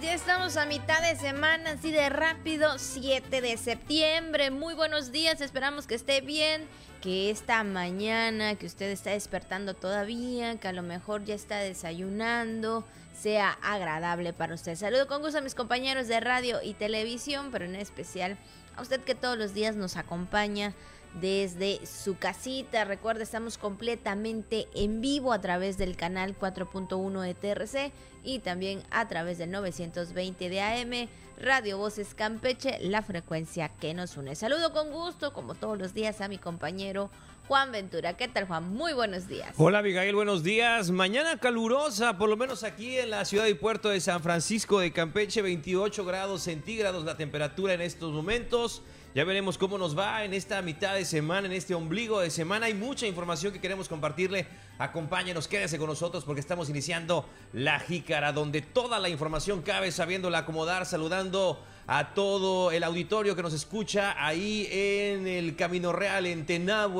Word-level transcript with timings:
ya 0.00 0.14
estamos 0.14 0.56
a 0.56 0.66
mitad 0.66 1.02
de 1.02 1.16
semana, 1.16 1.72
así 1.72 1.90
de 1.90 2.08
rápido, 2.08 2.78
7 2.78 3.40
de 3.40 3.56
septiembre. 3.56 4.50
Muy 4.50 4.74
buenos 4.74 5.12
días, 5.12 5.40
esperamos 5.40 5.86
que 5.86 5.94
esté 5.94 6.20
bien, 6.20 6.66
que 7.00 7.30
esta 7.30 7.62
mañana 7.64 8.56
que 8.56 8.66
usted 8.66 8.90
está 8.90 9.10
despertando 9.10 9.74
todavía, 9.74 10.58
que 10.58 10.68
a 10.68 10.72
lo 10.72 10.82
mejor 10.82 11.24
ya 11.24 11.34
está 11.34 11.58
desayunando, 11.58 12.84
sea 13.14 13.58
agradable 13.62 14.32
para 14.32 14.54
usted. 14.54 14.74
Saludo 14.74 15.06
con 15.06 15.22
gusto 15.22 15.38
a 15.38 15.42
mis 15.42 15.54
compañeros 15.54 16.08
de 16.08 16.20
radio 16.20 16.60
y 16.62 16.74
televisión, 16.74 17.50
pero 17.52 17.64
en 17.64 17.76
especial 17.76 18.36
a 18.76 18.82
usted 18.82 19.00
que 19.00 19.14
todos 19.14 19.38
los 19.38 19.54
días 19.54 19.76
nos 19.76 19.96
acompaña 19.96 20.74
desde 21.20 21.84
su 21.86 22.16
casita. 22.16 22.84
Recuerda, 22.84 23.22
estamos 23.22 23.58
completamente 23.58 24.68
en 24.74 25.00
vivo 25.00 25.32
a 25.32 25.40
través 25.40 25.78
del 25.78 25.96
canal 25.96 26.38
4.1 26.38 27.20
de 27.20 27.34
TRC 27.34 27.92
y 28.24 28.40
también 28.40 28.82
a 28.90 29.06
través 29.08 29.38
del 29.38 29.50
920 29.50 30.48
de 30.48 30.60
AM, 30.60 31.08
Radio 31.38 31.78
Voces 31.78 32.14
Campeche, 32.14 32.78
la 32.80 33.02
frecuencia 33.02 33.68
que 33.68 33.94
nos 33.94 34.16
une. 34.16 34.34
Saludo 34.34 34.72
con 34.72 34.90
gusto, 34.90 35.32
como 35.32 35.54
todos 35.54 35.78
los 35.78 35.94
días, 35.94 36.20
a 36.20 36.28
mi 36.28 36.38
compañero 36.38 37.10
Juan 37.46 37.72
Ventura. 37.72 38.16
¿Qué 38.16 38.26
tal, 38.26 38.46
Juan? 38.46 38.72
Muy 38.72 38.94
buenos 38.94 39.28
días. 39.28 39.52
Hola, 39.58 39.78
Abigail, 39.78 40.14
buenos 40.14 40.42
días. 40.42 40.90
Mañana 40.90 41.38
calurosa, 41.38 42.16
por 42.16 42.30
lo 42.30 42.36
menos 42.36 42.64
aquí 42.64 42.96
en 42.96 43.10
la 43.10 43.24
ciudad 43.24 43.46
y 43.46 43.54
puerto 43.54 43.90
de 43.90 44.00
San 44.00 44.22
Francisco 44.22 44.80
de 44.80 44.92
Campeche, 44.92 45.42
28 45.42 46.04
grados 46.04 46.42
centígrados 46.42 47.04
la 47.04 47.16
temperatura 47.16 47.74
en 47.74 47.82
estos 47.82 48.12
momentos. 48.12 48.82
Ya 49.14 49.22
veremos 49.22 49.58
cómo 49.58 49.78
nos 49.78 49.96
va 49.96 50.24
en 50.24 50.34
esta 50.34 50.60
mitad 50.60 50.94
de 50.96 51.04
semana, 51.04 51.46
en 51.46 51.52
este 51.52 51.72
ombligo 51.72 52.18
de 52.18 52.30
semana. 52.30 52.66
Hay 52.66 52.74
mucha 52.74 53.06
información 53.06 53.52
que 53.52 53.60
queremos 53.60 53.88
compartirle. 53.88 54.48
Acompáñenos, 54.76 55.46
quédese 55.46 55.78
con 55.78 55.86
nosotros 55.86 56.24
porque 56.24 56.40
estamos 56.40 56.68
iniciando 56.68 57.24
La 57.52 57.78
Jícara, 57.78 58.32
donde 58.32 58.60
toda 58.60 58.98
la 58.98 59.08
información 59.08 59.62
cabe 59.62 59.92
sabiéndola 59.92 60.38
acomodar, 60.38 60.84
saludando 60.84 61.62
a 61.86 62.12
todo 62.12 62.72
el 62.72 62.82
auditorio 62.82 63.36
que 63.36 63.42
nos 63.44 63.54
escucha 63.54 64.16
ahí 64.18 64.68
en 64.72 65.28
el 65.28 65.54
Camino 65.54 65.92
Real, 65.92 66.26
en 66.26 66.44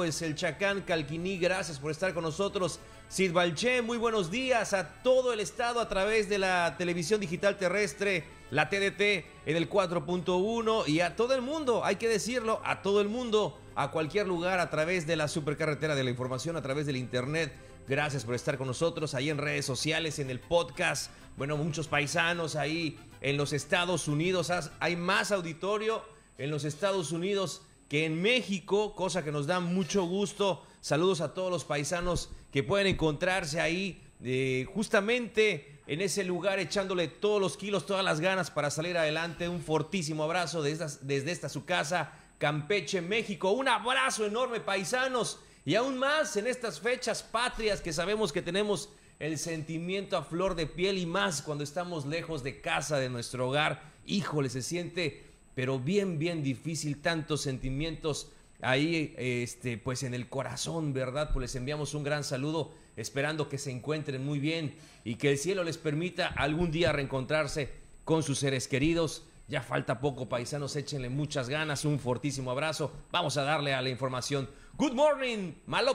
es 0.05 0.23
el 0.23 0.37
Chacán, 0.37 0.83
Calquiní. 0.83 1.39
Gracias 1.39 1.81
por 1.81 1.91
estar 1.91 2.15
con 2.15 2.23
nosotros. 2.23 2.79
Sid 3.09 3.33
Balché, 3.33 3.83
muy 3.83 3.99
buenos 3.99 4.31
días 4.31 4.73
a 4.73 5.03
todo 5.03 5.33
el 5.33 5.41
estado 5.41 5.81
a 5.81 5.89
través 5.89 6.29
de 6.29 6.39
la 6.39 6.77
televisión 6.79 7.21
digital 7.21 7.59
terrestre, 7.59 8.25
la 8.55 8.69
TDT 8.69 9.01
en 9.47 9.57
el 9.57 9.69
4.1 9.69 10.87
y 10.87 11.01
a 11.01 11.17
todo 11.17 11.35
el 11.35 11.43
mundo, 11.43 11.85
hay 11.85 11.97
que 11.97 12.09
decirlo, 12.09 12.61
a 12.65 12.83
todo 12.83 13.01
el 13.01 13.09
mundo, 13.09 13.59
a 13.75 13.91
cualquier 13.91 14.29
lugar 14.29 14.61
a 14.61 14.71
través 14.71 15.09
de 15.09 15.17
la 15.17 15.27
supercarretera 15.27 15.97
de 15.97 16.05
la 16.05 16.11
información, 16.11 16.57
a 16.57 16.63
través 16.63 16.87
del 16.87 16.97
internet. 16.97 17.53
Gracias 17.89 18.25
por 18.25 18.37
estar 18.37 18.57
con 18.57 18.69
nosotros 18.69 19.15
ahí 19.15 19.29
en 19.29 19.39
redes 19.39 19.67
sociales, 19.67 20.21
en 20.21 20.31
el 20.31 20.39
podcast. 20.39 21.11
Bueno, 21.37 21.57
muchos 21.57 21.89
paisanos 21.89 22.55
ahí 22.55 22.97
en 23.21 23.37
los 23.37 23.53
Estados 23.53 24.07
Unidos. 24.07 24.53
Hay 24.79 24.95
más 24.95 25.33
auditorio 25.33 26.05
en 26.39 26.53
los 26.53 26.63
Estados 26.63 27.11
Unidos 27.11 27.63
que 27.89 28.07
en 28.07 28.23
México, 28.23 28.95
cosa 28.95 29.25
que 29.25 29.33
nos 29.33 29.49
da 29.49 29.59
mucho 29.59 30.05
gusto. 30.05 30.63
Saludos 30.81 31.23
a 31.23 31.35
todos 31.35 31.51
los 31.51 31.65
paisanos 31.65 32.31
que 32.53 32.63
pueden 32.63 32.87
encontrarse 32.87 33.61
ahí 33.61 34.01
eh, 34.23 34.65
justamente 34.73 35.74
en 35.87 36.01
ese 36.01 36.25
lugar 36.25 36.59
echándole 36.59 37.09
todos 37.09 37.41
los 37.41 37.57
kilos, 37.57 37.87
todas 37.87 38.05
las 38.05 38.21
ganas 38.21 38.51
para 38.51 38.71
salir 38.71 38.97
adelante. 38.97 39.49
Un 39.49 39.61
fortísimo 39.61 40.25
abrazo 40.25 40.63
desde, 40.63 40.87
desde 41.03 41.33
esta 41.33 41.49
su 41.49 41.65
casa, 41.65 42.13
Campeche, 42.39 43.01
México. 43.01 43.51
Un 43.51 43.69
abrazo 43.69 44.27
enorme, 44.27 44.61
paisanos. 44.61 45.41
Y 45.65 45.75
aún 45.75 45.99
más 45.99 46.37
en 46.37 46.47
estas 46.47 46.81
fechas 46.81 47.23
patrias 47.23 47.81
que 47.81 47.93
sabemos 47.93 48.33
que 48.33 48.43
tenemos 48.43 48.91
el 49.19 49.39
sentimiento 49.39 50.17
a 50.17 50.25
flor 50.25 50.55
de 50.55 50.67
piel 50.67 50.99
y 50.99 51.07
más 51.07 51.43
cuando 51.43 51.65
estamos 51.65 52.05
lejos 52.05 52.43
de 52.43 52.61
casa, 52.61 52.99
de 52.99 53.09
nuestro 53.09 53.49
hogar. 53.49 53.93
Híjole, 54.07 54.51
se 54.51 54.63
siente, 54.63 55.25
pero 55.55 55.79
bien, 55.79 56.19
bien 56.19 56.43
difícil, 56.43 57.01
tantos 57.01 57.43
sentimientos 57.43 58.31
ahí 58.61 59.15
este, 59.17 59.79
pues 59.79 60.03
en 60.03 60.15
el 60.15 60.29
corazón, 60.29 60.93
¿verdad? 60.93 61.31
Pues 61.33 61.43
les 61.43 61.55
enviamos 61.55 61.95
un 61.95 62.03
gran 62.03 62.25
saludo, 62.25 62.73
esperando 62.97 63.49
que 63.49 63.59
se 63.59 63.71
encuentren 63.71 64.25
muy 64.25 64.39
bien 64.39 64.77
y 65.05 65.17
que 65.17 65.31
el 65.31 65.39
cielo 65.39 65.65
les 65.65 65.79
permita 65.79 66.29
algún 66.29 66.71
día 66.71 66.93
reencontrarse 66.93 67.71
con 68.05 68.23
sus 68.23 68.39
seres 68.39 68.69
queridos. 68.69 69.25
Ya 69.47 69.61
falta 69.61 70.01
poco, 70.01 70.29
paisanos, 70.29 70.75
échenle 70.77 71.11
muchas 71.11 71.49
ganas, 71.49 71.85
un 71.85 71.99
fortísimo 71.99 72.51
abrazo. 72.51 72.93
Vamos 73.13 73.37
a 73.37 73.43
darle 73.43 73.75
a 73.75 73.83
la 73.83 73.91
información. 73.91 74.49
Good 74.79 74.95
morning, 74.95 75.53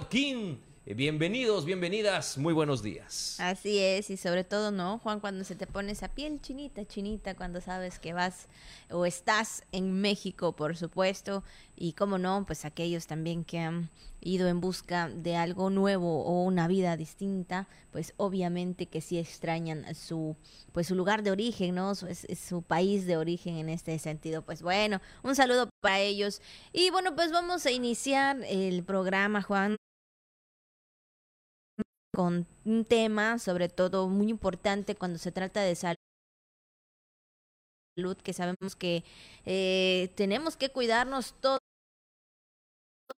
King. 0.10 0.58
Eh, 0.90 0.96
bienvenidos, 0.96 1.66
bienvenidas, 1.66 2.40
muy 2.40 2.52
buenos 2.52 2.82
días. 2.82 3.40
Así 3.40 3.78
es, 3.78 4.10
y 4.10 4.18
sobre 4.18 4.44
todo, 4.44 4.72
¿no, 4.72 4.98
Juan? 4.98 5.20
Cuando 5.20 5.44
se 5.44 5.54
te 5.54 5.68
pone 5.68 5.92
esa 5.92 6.08
piel 6.16 6.42
chinita, 6.42 6.84
chinita, 6.84 7.36
cuando 7.36 7.62
sabes 7.62 8.00
que 8.00 8.14
vas 8.14 8.48
o 8.90 9.06
estás 9.06 9.62
en 9.72 10.02
México, 10.02 10.56
por 10.56 10.76
supuesto, 10.76 11.44
y 11.76 11.94
cómo 11.94 12.18
no, 12.18 12.44
pues 12.48 12.66
aquellos 12.66 13.06
también 13.06 13.44
que 13.44 13.60
han 13.60 13.92
ido 14.20 14.48
en 14.48 14.62
busca 14.62 15.10
de 15.10 15.36
algo 15.36 15.70
nuevo 15.70 16.24
o 16.24 16.44
una 16.44 16.68
vida 16.68 16.98
distinta, 16.98 17.68
pues 17.92 18.16
obviamente 18.18 18.88
que 18.88 19.02
sí 19.02 19.20
extrañan 19.20 19.94
su 19.94 20.36
pues 20.72 20.88
su 20.88 20.96
lugar 20.96 21.22
de 21.22 21.30
origen, 21.30 21.76
¿no? 21.76 21.94
Su, 21.94 22.08
es, 22.08 22.26
su 22.44 22.64
país 22.64 23.06
de 23.06 23.16
origen 23.16 23.58
en 23.58 23.70
este 23.70 24.00
sentido. 24.00 24.42
Pues 24.42 24.64
bueno, 24.64 25.02
un 25.22 25.36
saludo 25.36 25.70
para 25.82 26.00
ellos. 26.00 26.42
Y 26.74 26.90
bueno, 26.90 27.16
pues 27.16 27.32
vamos 27.32 27.68
a 27.68 27.72
iniciar 27.72 28.38
el 28.44 28.84
programa, 28.84 29.44
Juan 29.44 29.76
con 32.20 32.46
un 32.66 32.84
tema, 32.84 33.40
sobre 33.40 33.70
todo 33.70 34.10
muy 34.10 34.28
importante 34.28 34.94
cuando 34.94 35.18
se 35.18 35.32
trata 35.32 35.62
de 35.62 35.74
salud 35.74 35.96
que 38.22 38.34
sabemos 38.34 38.76
que 38.78 39.06
eh, 39.46 40.12
tenemos 40.16 40.58
que 40.58 40.68
cuidarnos 40.68 41.34
todos 41.40 41.60
los 43.08 43.16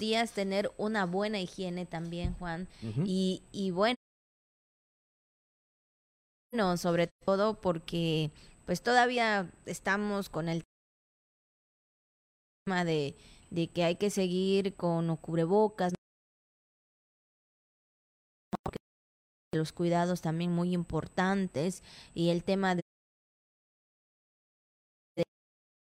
días, 0.00 0.32
tener 0.32 0.72
una 0.78 1.06
buena 1.06 1.38
higiene 1.38 1.86
también, 1.86 2.34
Juan. 2.40 2.66
y, 3.04 3.44
y 3.52 3.70
bueno, 3.70 3.94
sobre 6.76 7.08
todo 7.24 7.60
porque 7.60 8.32
pues 8.66 8.82
todavía 8.82 9.48
estamos 9.64 10.28
con 10.28 10.48
el 10.48 10.64
tema 12.64 12.84
de, 12.84 13.14
de 13.50 13.68
que 13.68 13.84
hay 13.84 13.94
que 13.94 14.10
seguir 14.10 14.74
con 14.74 15.16
cubrebocas, 15.18 15.92
los 19.52 19.72
cuidados 19.72 20.20
también 20.20 20.52
muy 20.52 20.74
importantes 20.74 21.82
y 22.14 22.30
el 22.30 22.44
tema 22.44 22.74
de 22.76 22.82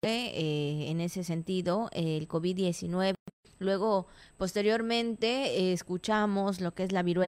eh, 0.05 0.91
en 0.91 1.01
ese 1.01 1.25
sentido 1.25 1.91
el 1.93 2.29
COVID-19. 2.29 3.15
Luego, 3.59 4.07
posteriormente, 4.37 5.73
escuchamos 5.73 6.61
lo 6.61 6.73
que 6.75 6.85
es 6.85 6.93
la 6.93 7.03
viruela 7.03 7.27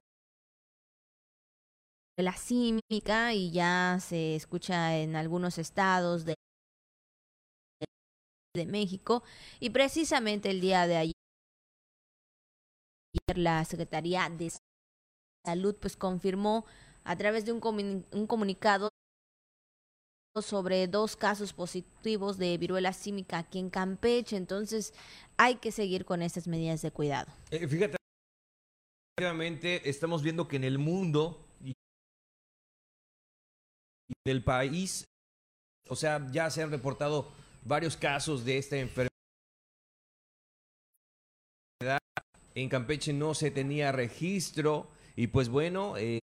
la 2.17 2.33
símica 2.33 3.33
y 3.33 3.51
ya 3.51 3.97
se 3.99 4.35
escucha 4.35 4.97
en 4.97 5.15
algunos 5.15 5.57
estados 5.57 6.25
de, 6.25 6.35
de 8.55 8.65
México 8.65 9.23
y 9.59 9.71
precisamente 9.71 10.49
el 10.49 10.61
día 10.61 10.87
de 10.87 10.97
ayer 10.97 11.13
la 13.35 13.65
Secretaría 13.65 14.29
de 14.29 14.51
Salud 15.45 15.75
pues 15.79 15.95
confirmó 15.95 16.65
a 17.03 17.15
través 17.15 17.45
de 17.45 17.51
un, 17.51 18.05
un 18.11 18.27
comunicado 18.27 18.89
sobre 20.39 20.87
dos 20.87 21.15
casos 21.15 21.51
positivos 21.51 22.37
de 22.37 22.57
viruela 22.57 22.93
símica 22.93 23.39
aquí 23.39 23.59
en 23.59 23.69
Campeche, 23.69 24.37
entonces 24.37 24.93
hay 25.35 25.55
que 25.55 25.71
seguir 25.71 26.05
con 26.05 26.21
estas 26.21 26.47
medidas 26.47 26.81
de 26.81 26.91
cuidado. 26.91 27.31
Eh, 27.49 27.67
fíjate, 27.67 27.97
estamos 29.89 30.23
viendo 30.23 30.47
que 30.47 30.55
en 30.55 30.63
el 30.63 30.77
mundo 30.77 31.45
y 31.59 31.73
del 34.25 34.43
país, 34.43 35.03
o 35.89 35.95
sea, 35.95 36.25
ya 36.31 36.49
se 36.49 36.63
han 36.63 36.71
reportado 36.71 37.31
varios 37.63 37.97
casos 37.97 38.45
de 38.45 38.57
esta 38.57 38.77
enfermedad. 38.77 39.09
En 42.55 42.69
Campeche 42.69 43.13
no 43.13 43.33
se 43.33 43.51
tenía 43.51 43.91
registro 43.91 44.89
y 45.21 45.27
pues 45.27 45.49
bueno, 45.49 45.97
eh, 45.97 46.17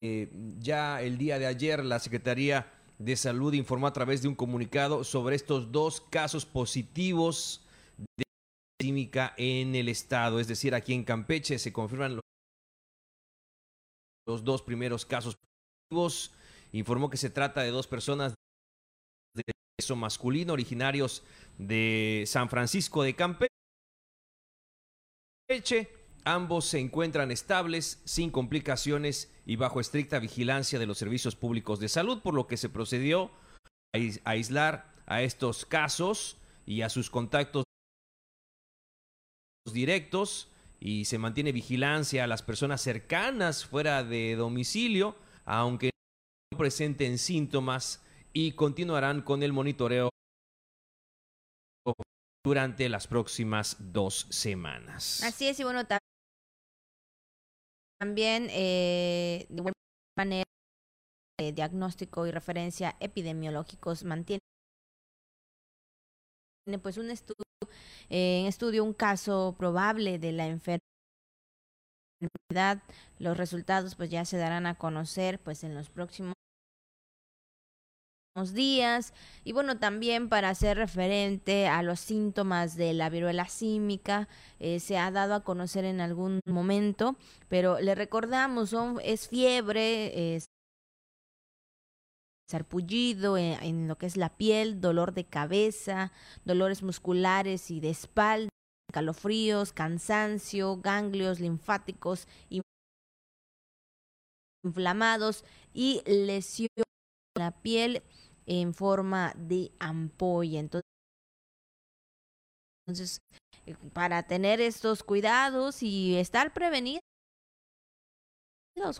eh, 0.00 0.30
ya 0.60 1.02
el 1.02 1.18
día 1.18 1.40
de 1.40 1.46
ayer 1.46 1.84
la 1.84 1.98
Secretaría 1.98 2.72
de 3.00 3.16
Salud 3.16 3.52
informó 3.52 3.88
a 3.88 3.92
través 3.92 4.22
de 4.22 4.28
un 4.28 4.36
comunicado 4.36 5.02
sobre 5.02 5.34
estos 5.34 5.72
dos 5.72 6.00
casos 6.00 6.46
positivos 6.46 7.66
de 8.16 8.22
química 8.80 9.34
en 9.36 9.74
el 9.74 9.88
estado, 9.88 10.38
es 10.38 10.46
decir, 10.46 10.72
aquí 10.72 10.94
en 10.94 11.02
Campeche 11.02 11.58
se 11.58 11.72
confirman 11.72 12.20
los 14.24 14.44
dos 14.44 14.62
primeros 14.62 15.04
casos 15.04 15.34
positivos. 15.34 16.30
Informó 16.70 17.10
que 17.10 17.16
se 17.16 17.30
trata 17.30 17.62
de 17.62 17.70
dos 17.70 17.88
personas 17.88 18.36
de 19.34 19.42
sexo 19.80 19.96
masculino 19.96 20.52
originarios 20.52 21.24
de 21.58 22.22
San 22.24 22.48
Francisco 22.48 23.02
de 23.02 23.16
Campeche 23.16 23.48
Ambos 26.28 26.64
se 26.64 26.80
encuentran 26.80 27.30
estables, 27.30 28.02
sin 28.04 28.32
complicaciones 28.32 29.32
y 29.46 29.54
bajo 29.54 29.78
estricta 29.78 30.18
vigilancia 30.18 30.80
de 30.80 30.86
los 30.86 30.98
servicios 30.98 31.36
públicos 31.36 31.78
de 31.78 31.88
salud, 31.88 32.20
por 32.20 32.34
lo 32.34 32.48
que 32.48 32.56
se 32.56 32.68
procedió 32.68 33.30
a 33.94 34.30
aislar 34.30 34.92
a 35.06 35.22
estos 35.22 35.64
casos 35.66 36.36
y 36.66 36.82
a 36.82 36.88
sus 36.88 37.10
contactos 37.10 37.62
directos 39.72 40.50
y 40.80 41.04
se 41.04 41.18
mantiene 41.18 41.52
vigilancia 41.52 42.24
a 42.24 42.26
las 42.26 42.42
personas 42.42 42.80
cercanas 42.80 43.64
fuera 43.64 44.02
de 44.02 44.34
domicilio, 44.34 45.16
aunque 45.44 45.90
no 46.52 46.58
presenten 46.58 47.18
síntomas 47.18 48.02
y 48.32 48.52
continuarán 48.52 49.22
con 49.22 49.44
el 49.44 49.52
monitoreo 49.52 50.10
durante 52.44 52.88
las 52.88 53.06
próximas 53.06 53.76
dos 53.78 54.26
semanas. 54.30 55.22
Así 55.22 55.46
es, 55.46 55.60
y 55.60 55.62
bueno, 55.62 55.86
también 55.86 56.05
eh, 58.00 59.46
de 59.48 59.72
manera 60.16 60.44
de 61.38 61.52
diagnóstico 61.52 62.26
y 62.26 62.30
referencia 62.30 62.96
epidemiológicos 63.00 64.04
mantiene 64.04 64.40
pues 66.82 66.98
un 66.98 67.10
estudio 67.10 67.46
eh, 68.08 68.46
estudio 68.46 68.84
un 68.84 68.92
caso 68.92 69.54
probable 69.58 70.18
de 70.18 70.32
la 70.32 70.46
enfermedad. 70.46 70.80
Los 73.18 73.36
resultados 73.36 73.94
pues 73.94 74.10
ya 74.10 74.24
se 74.24 74.36
darán 74.36 74.66
a 74.66 74.76
conocer 74.76 75.40
pues 75.40 75.64
en 75.64 75.74
los 75.74 75.90
próximos 75.90 76.35
días. 78.44 79.14
Y 79.44 79.52
bueno 79.52 79.78
también 79.78 80.28
para 80.28 80.50
hacer 80.50 80.76
referente 80.76 81.66
a 81.68 81.82
los 81.82 82.00
síntomas 82.00 82.76
de 82.76 82.92
la 82.92 83.08
viruela 83.08 83.48
símica 83.48 84.28
eh, 84.60 84.78
se 84.78 84.98
ha 84.98 85.10
dado 85.10 85.34
a 85.34 85.42
conocer 85.42 85.84
en 85.84 86.00
algún 86.00 86.40
momento 86.46 87.16
pero 87.48 87.80
le 87.80 87.94
recordamos 87.94 88.70
son, 88.70 89.00
es 89.02 89.28
fiebre 89.28 90.36
es 90.36 90.46
sarpullido 92.48 93.38
en, 93.38 93.62
en, 93.62 93.88
lo 93.88 93.98
que 93.98 94.06
es 94.06 94.16
la 94.16 94.36
piel, 94.36 94.80
dolor 94.80 95.14
de 95.14 95.24
cabeza, 95.24 96.12
dolores 96.44 96.82
musculares 96.82 97.70
y 97.72 97.80
de 97.80 97.90
espalda, 97.90 98.50
calofríos, 98.92 99.72
cansancio, 99.72 100.76
ganglios 100.76 101.40
linfáticos 101.40 102.28
inflamados 104.62 105.44
y 105.72 106.02
lesión 106.06 106.68
en 106.76 107.42
la 107.42 107.50
piel 107.50 108.02
en 108.46 108.72
forma 108.72 109.34
de 109.36 109.72
ampolla. 109.78 110.60
Entonces, 112.86 113.20
eh, 113.66 113.76
para 113.92 114.22
tener 114.22 114.60
estos 114.60 115.02
cuidados 115.02 115.82
y 115.82 116.16
estar 116.16 116.52
prevenidos, 116.52 117.00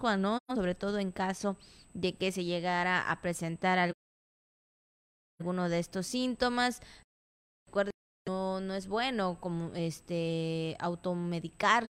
Juan, 0.00 0.22
¿no? 0.22 0.38
Sobre 0.54 0.75
todo 0.75 0.98
en 0.98 1.12
caso 1.12 1.56
de 1.94 2.16
que 2.16 2.32
se 2.32 2.44
llegara 2.44 3.10
a 3.10 3.20
presentar 3.20 3.93
alguno 5.38 5.69
de 5.69 5.78
estos 5.78 6.06
síntomas. 6.06 6.81
Recuerden, 7.66 7.93
no, 8.26 8.60
no 8.60 8.75
es 8.75 8.88
bueno 8.88 9.38
como 9.40 9.72
este 9.75 10.76
automedicar. 10.81 11.87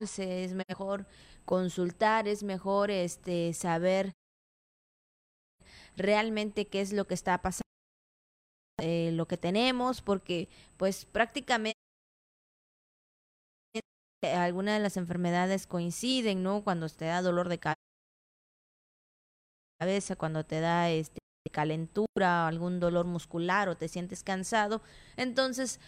Es 0.00 0.54
mejor 0.68 1.06
consultar, 1.46 2.28
es 2.28 2.42
mejor 2.42 2.90
este 2.90 3.54
saber 3.54 4.12
realmente 5.96 6.66
qué 6.66 6.80
es 6.80 6.92
lo 6.92 7.06
que 7.06 7.14
está 7.14 7.40
pasando, 7.42 7.62
eh, 8.80 9.10
lo 9.12 9.26
que 9.26 9.36
tenemos, 9.36 10.02
porque 10.02 10.48
pues 10.76 11.04
prácticamente 11.04 11.78
algunas 14.22 14.76
de 14.76 14.82
las 14.82 14.96
enfermedades 14.96 15.66
coinciden, 15.66 16.42
¿no? 16.42 16.64
Cuando 16.64 16.88
te 16.88 17.04
da 17.06 17.22
dolor 17.22 17.48
de 17.48 17.60
cabeza, 19.80 20.16
cuando 20.16 20.44
te 20.44 20.60
da 20.60 20.90
este 20.90 21.18
calentura, 21.52 22.48
algún 22.48 22.80
dolor 22.80 23.06
muscular 23.06 23.68
o 23.68 23.76
te 23.76 23.88
sientes 23.88 24.24
cansado, 24.24 24.82
entonces 25.16 25.78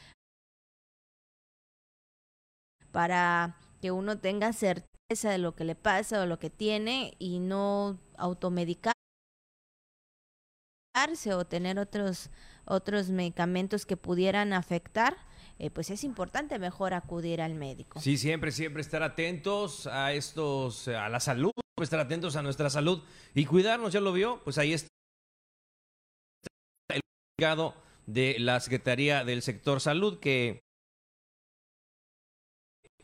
para 2.93 3.57
que 3.81 3.91
uno 3.91 4.19
tenga 4.19 4.53
certeza 4.53 5.31
de 5.31 5.39
lo 5.39 5.55
que 5.55 5.65
le 5.65 5.75
pasa 5.75 6.23
o 6.23 6.27
lo 6.27 6.39
que 6.39 6.51
tiene 6.51 7.15
y 7.19 7.39
no 7.41 7.99
automedicar 8.17 8.96
o 11.35 11.45
tener 11.45 11.79
otros, 11.79 12.31
otros 12.65 13.11
medicamentos 13.11 13.85
que 13.85 13.99
pudieran 13.99 14.55
afectar, 14.55 15.15
eh, 15.59 15.71
pues 15.71 15.91
es 15.91 16.05
importante 16.05 16.59
mejor 16.59 16.95
acudir 16.95 17.43
al 17.43 17.55
médico. 17.55 18.01
Sí, 18.01 18.17
siempre, 18.17 18.51
siempre 18.51 18.81
estar 18.81 19.03
atentos 19.03 19.87
a 19.87 20.15
estos, 20.15 20.89
a 20.89 21.09
la 21.11 21.21
salud, 21.21 21.53
estar 21.83 22.01
atentos 22.01 22.37
a 22.37 22.43
nuestra 22.43 22.71
salud 22.71 23.03
y 23.35 23.45
cuidarnos, 23.45 23.93
ya 23.93 24.01
lo 24.01 24.13
vio, 24.13 24.43
pues 24.43 24.57
ahí 24.57 24.73
está 24.73 24.89
el 26.89 27.01
legado 27.39 27.75
de 28.07 28.37
la 28.39 28.59
Secretaría 28.61 29.25
del 29.25 29.43
Sector 29.43 29.83
Salud 29.83 30.19
que 30.19 30.63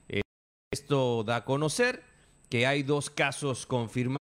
eh, 0.09 0.23
esto 0.73 1.25
da 1.25 1.37
a 1.37 1.45
conocer 1.45 2.03
que 2.49 2.67
hay 2.67 2.83
dos 2.83 3.11
casos 3.11 3.67
confirmados 3.67 4.22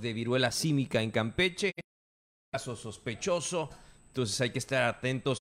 de 0.00 0.12
viruela 0.14 0.50
símica 0.50 1.02
en 1.02 1.10
Campeche, 1.10 1.72
caso 2.50 2.74
sospechoso, 2.74 3.68
entonces 4.08 4.40
hay 4.40 4.50
que 4.50 4.58
estar 4.58 4.84
atentos 4.84 5.38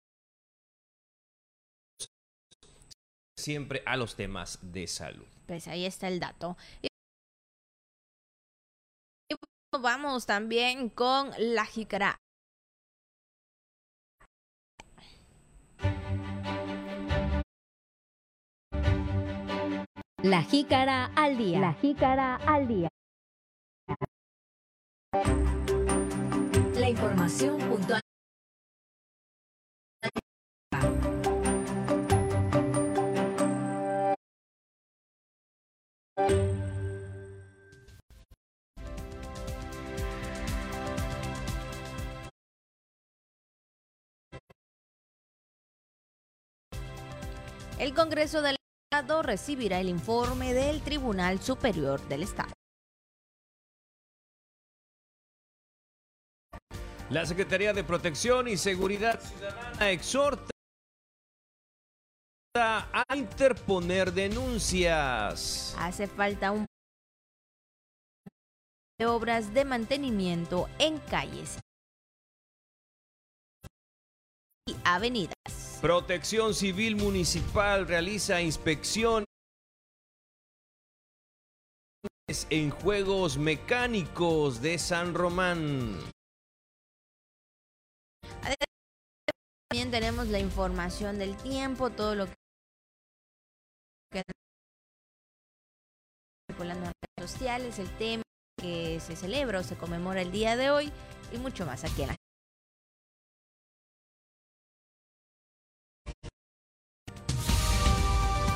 siempre 3.38 3.82
a 3.86 3.96
los 3.96 4.16
temas 4.16 4.60
de 4.62 4.86
salud. 4.88 5.26
Pues 5.48 5.68
ahí 5.70 5.86
está 5.86 6.10
el 6.10 6.20
dato. 6.20 6.58
Y 6.82 6.88
vamos 9.82 10.26
también 10.26 10.90
con 10.90 11.32
la 11.38 11.66
jícara. 11.66 12.18
La 20.22 20.44
jícara 20.44 21.06
al 21.16 21.38
día. 21.38 21.60
La 21.60 21.74
jícara 21.76 22.36
al 22.36 22.68
día. 22.68 22.90
La 25.14 26.90
información 26.90 27.58
puntual. 27.60 28.02
El 47.80 47.94
Congreso 47.94 48.42
del 48.42 48.58
Estado 48.92 49.22
recibirá 49.22 49.80
el 49.80 49.88
informe 49.88 50.54
del 50.54 50.82
Tribunal 50.82 51.40
Superior 51.40 52.06
del 52.08 52.24
Estado. 52.24 52.52
La 57.10 57.26
Secretaría 57.26 57.72
de 57.72 57.86
Protección 57.86 58.50
y 58.50 58.58
Seguridad 58.58 59.22
Ciudadana 59.22 59.92
exhorta 59.92 60.52
a 62.54 63.16
interponer 63.16 64.12
denuncias. 64.12 65.74
Hace 65.80 66.08
falta 66.08 66.52
un 66.52 66.66
de 69.00 69.06
obras 69.06 69.54
de 69.54 69.64
mantenimiento 69.64 70.68
en 70.80 70.98
calles 70.98 71.60
y 74.68 74.76
avenidas. 74.84 75.80
Protección 75.80 76.54
Civil 76.54 76.98
Municipal 76.98 77.88
realiza 77.88 78.42
inspección 78.42 79.24
en 82.50 82.72
juegos 82.72 83.38
mecánicos 83.38 84.62
de 84.62 84.78
San 84.78 85.14
Román. 85.14 85.98
También 89.70 89.92
tenemos 89.92 90.28
la 90.28 90.40
información 90.40 91.20
del 91.20 91.36
tiempo, 91.38 91.90
todo 91.90 92.16
lo 92.16 92.28
que 94.12 94.24
circulando 96.50 96.86
en 96.86 96.92
redes 97.18 97.32
sociales, 97.32 97.80
el 97.80 97.98
tema 97.98 98.24
que 98.60 99.00
se 99.00 99.16
celebra 99.16 99.60
o 99.60 99.64
se 99.64 99.78
conmemora 99.78 100.22
el 100.22 100.32
día 100.32 100.56
de 100.56 100.72
hoy 100.72 100.92
y 101.32 101.38
mucho 101.38 101.66
más 101.66 101.84
aquí 101.84 102.04
en 102.04 102.08
la 102.10 102.16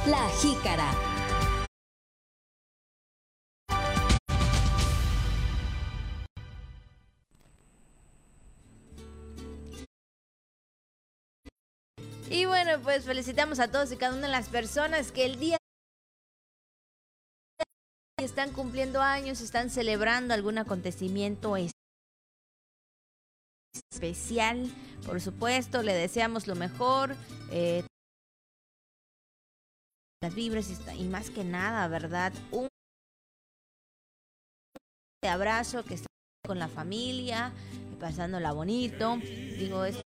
La 0.07 0.27
Jícara. 0.41 1.10
Bueno, 12.71 12.83
pues 12.83 13.03
felicitamos 13.03 13.59
a 13.59 13.69
todos 13.69 13.91
y 13.91 13.97
cada 13.97 14.13
una 14.13 14.27
de 14.27 14.31
las 14.31 14.47
personas 14.47 15.11
que 15.11 15.25
el 15.25 15.39
día 15.39 15.57
están 18.17 18.53
cumpliendo 18.53 19.01
años, 19.01 19.41
están 19.41 19.69
celebrando 19.69 20.33
algún 20.33 20.57
acontecimiento 20.57 21.57
especial. 23.91 24.69
Por 25.05 25.19
supuesto, 25.19 25.83
le 25.83 25.93
deseamos 25.93 26.47
lo 26.47 26.55
mejor. 26.55 27.15
Eh, 27.51 27.83
las 30.21 30.33
vibras 30.33 30.69
y, 30.95 31.03
más 31.05 31.29
que 31.29 31.43
nada, 31.43 31.87
¿verdad? 31.87 32.31
Un 32.51 32.69
abrazo 35.27 35.83
que 35.83 35.95
está 35.95 36.07
con 36.45 36.59
la 36.59 36.69
familia, 36.69 37.51
pasándola 37.99 38.53
bonito. 38.53 39.17
Digo, 39.17 39.83
es 39.83 40.01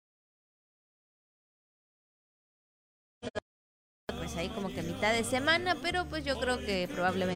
ahí 4.35 4.49
como 4.49 4.69
que 4.69 4.81
mitad 4.81 5.13
de 5.13 5.23
semana, 5.23 5.75
pero 5.81 6.05
pues 6.05 6.25
yo 6.25 6.37
creo 6.39 6.59
que 6.59 6.87
probablemente 6.87 7.35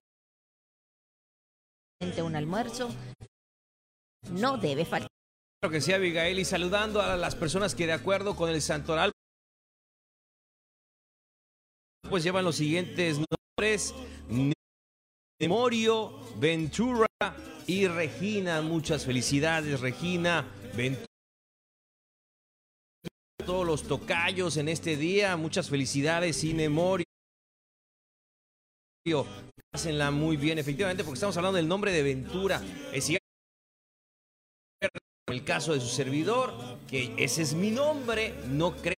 un 2.24 2.36
almuerzo 2.36 2.90
no 4.32 4.58
debe 4.58 4.86
faltar. 4.86 5.10
Claro 5.62 5.72
que 5.72 5.82
sí, 5.82 5.94
Abigail, 5.94 6.38
y 6.40 6.46
saludando 6.46 7.02
a 7.02 7.18
las 7.18 7.36
personas 7.36 7.76
que 7.76 7.88
de 7.88 7.94
acuerdo 7.94 8.36
con 8.36 8.50
el 8.50 8.62
santoral 8.62 9.12
pues 12.10 12.24
llevan 12.24 12.46
los 12.46 12.56
siguientes 12.56 13.20
nombres. 13.20 13.94
Memorio, 15.40 16.20
Ventura 16.38 17.08
y 17.68 17.88
Regina. 17.88 18.62
Muchas 18.62 19.06
felicidades, 19.06 19.82
Regina. 19.82 20.46
Ventura. 20.76 21.15
Todos 23.46 23.66
los 23.66 23.84
tocayos 23.84 24.58
en 24.58 24.70
este 24.70 24.98
día. 24.98 25.38
Muchas 25.38 25.70
felicidades, 25.70 26.38
sin 26.38 26.58
Memorio. 26.58 27.06
Pásenla 29.72 30.10
muy 30.10 30.36
bien, 30.36 30.58
efectivamente, 30.58 31.04
porque 31.04 31.16
estamos 31.16 31.38
hablando 31.38 31.58
del 31.58 31.68
nombre 31.68 31.92
de 31.92 32.02
Ventura. 32.02 32.60
Es 32.92 33.10
el 35.28 35.44
caso 35.44 35.74
de 35.74 35.82
su 35.82 35.88
servidor, 35.88 36.54
que 36.88 37.14
ese 37.18 37.44
es 37.44 37.54
mi 37.54 37.70
nombre, 37.70 38.34
no 38.48 38.76
crea 38.76 38.96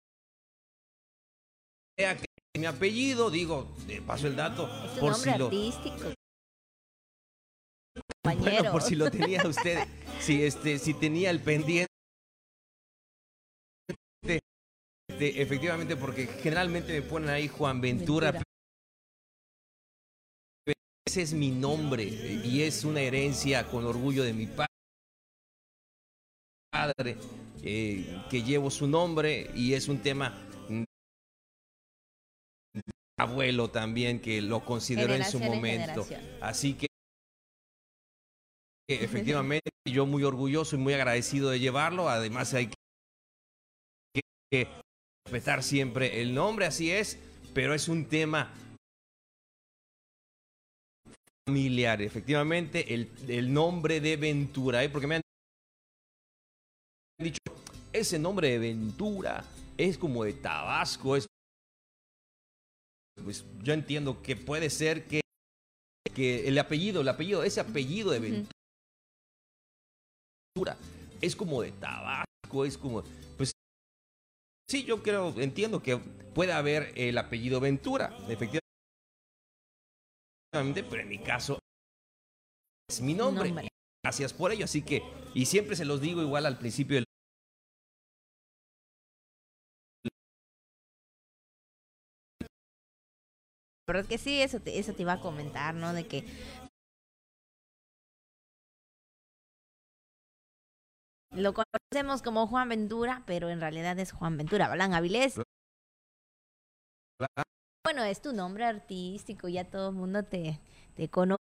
que 1.97 2.25
es 2.53 2.59
mi 2.61 2.67
apellido, 2.67 3.29
digo, 3.29 3.75
paso 4.05 4.27
el 4.27 4.35
dato, 4.35 4.69
Es 4.85 4.93
un 4.93 4.99
por 4.99 5.11
nombre 5.11 5.31
si 5.31 5.37
lo 5.39 5.45
artístico. 5.45 6.13
bueno, 8.23 8.71
por 8.71 8.81
si 8.81 8.95
lo 8.95 9.11
tenía 9.11 9.45
usted, 9.45 9.79
si 10.21 10.43
este, 10.43 10.79
si 10.79 10.93
tenía 10.93 11.31
el 11.31 11.41
pendiente. 11.41 11.96
Efectivamente, 15.19 15.95
porque 15.95 16.27
generalmente 16.27 16.93
me 16.93 17.01
ponen 17.01 17.29
ahí 17.29 17.47
Juan 17.47 17.81
Ventura. 17.81 18.31
Ventura. 18.31 18.43
Ese 21.05 21.21
es 21.21 21.33
mi 21.33 21.51
nombre 21.51 22.03
eh, 22.03 22.41
y 22.43 22.61
es 22.63 22.83
una 22.83 23.01
herencia 23.01 23.65
con 23.67 23.85
orgullo 23.85 24.23
de 24.23 24.33
mi 24.33 24.45
pa- 24.45 24.67
padre, 26.69 27.17
eh, 27.63 28.23
que 28.29 28.43
llevo 28.43 28.69
su 28.69 28.87
nombre 28.87 29.49
y 29.55 29.73
es 29.73 29.87
un 29.87 30.01
tema 30.01 30.43
abuelo 33.19 33.71
también 33.71 34.21
que 34.21 34.41
lo 34.41 34.63
consideró 34.63 35.13
en 35.15 35.23
su 35.25 35.39
momento. 35.39 36.05
Así 36.41 36.75
que 36.75 36.87
efectivamente 38.89 39.69
yo 39.85 40.05
muy 40.05 40.23
orgulloso 40.23 40.75
y 40.75 40.79
muy 40.79 40.93
agradecido 40.93 41.49
de 41.49 41.59
llevarlo. 41.59 42.09
Además 42.09 42.53
hay 42.53 42.69
que 44.51 44.67
respetar 45.27 45.61
siempre 45.61 46.21
el 46.21 46.33
nombre, 46.33 46.65
así 46.65 46.89
es, 46.89 47.19
pero 47.53 47.73
es 47.73 47.89
un 47.89 48.05
tema 48.05 48.53
familiar, 51.45 52.01
efectivamente, 52.01 52.93
el, 52.93 53.11
el 53.27 53.51
nombre 53.53 53.99
de 53.99 54.15
Ventura, 54.15 54.85
¿eh? 54.85 54.89
porque 54.89 55.07
me 55.07 55.15
han 55.15 55.21
dicho, 57.19 57.39
ese 57.91 58.17
nombre 58.17 58.51
de 58.51 58.57
Ventura 58.57 59.43
es 59.77 59.97
como 59.97 60.23
de 60.23 60.31
Tabasco, 60.31 61.17
es 61.17 61.27
pues 63.21 63.43
yo 63.63 63.73
entiendo 63.73 64.21
que 64.21 64.37
puede 64.37 64.69
ser 64.69 65.07
que, 65.07 65.19
que 66.15 66.47
el 66.47 66.57
apellido, 66.57 67.01
el 67.01 67.09
apellido, 67.09 67.43
ese 67.43 67.59
apellido 67.59 68.11
de 68.11 68.19
Ventura 68.19 68.47
es 71.19 71.35
como 71.35 71.61
de 71.63 71.73
Tabasco, 71.73 72.63
es 72.63 72.77
como, 72.77 73.03
pues 73.35 73.51
sí, 74.67 74.83
yo 74.83 75.01
creo, 75.01 75.33
entiendo 75.39 75.81
que 75.81 75.97
puede 75.97 76.53
haber 76.53 76.93
el 76.95 77.17
apellido 77.17 77.59
Ventura, 77.59 78.15
efectivamente, 78.27 78.61
pero 80.89 81.01
en 81.01 81.09
mi 81.09 81.19
caso 81.19 81.59
es 82.89 83.01
mi 83.01 83.13
nombre. 83.13 83.49
Nombre. 83.49 83.67
Gracias 84.03 84.33
por 84.33 84.51
ello, 84.51 84.65
así 84.65 84.83
que, 84.83 85.01
y 85.33 85.45
siempre 85.45 85.75
se 85.75 85.85
los 85.85 85.99
digo 85.99 86.21
igual 86.21 86.45
al 86.45 86.57
principio 86.57 86.95
del 86.95 87.05
La 93.87 93.93
verdad 93.93 94.09
que 94.09 94.17
sí, 94.17 94.41
eso 94.41 94.59
te, 94.59 94.79
eso 94.79 94.93
te 94.93 95.03
iba 95.03 95.13
a 95.13 95.21
comentar, 95.21 95.73
¿no? 95.73 95.93
De 95.93 96.05
que 96.07 96.25
lo 101.37 101.53
conocemos 101.53 102.21
como 102.21 102.47
Juan 102.47 102.69
Ventura, 102.69 103.23
pero 103.25 103.49
en 103.49 103.61
realidad 103.61 103.97
es 103.99 104.11
Juan 104.11 104.37
Ventura 104.37 104.67
Balán 104.67 104.93
Avilés. 104.93 105.39
Bueno, 107.85 108.03
es 108.03 108.21
tu 108.21 108.33
nombre 108.33 108.65
artístico, 108.65 109.47
ya 109.47 109.69
todo 109.69 109.89
el 109.89 109.95
mundo 109.95 110.23
te, 110.23 110.59
te 110.95 111.09
conoce. 111.09 111.37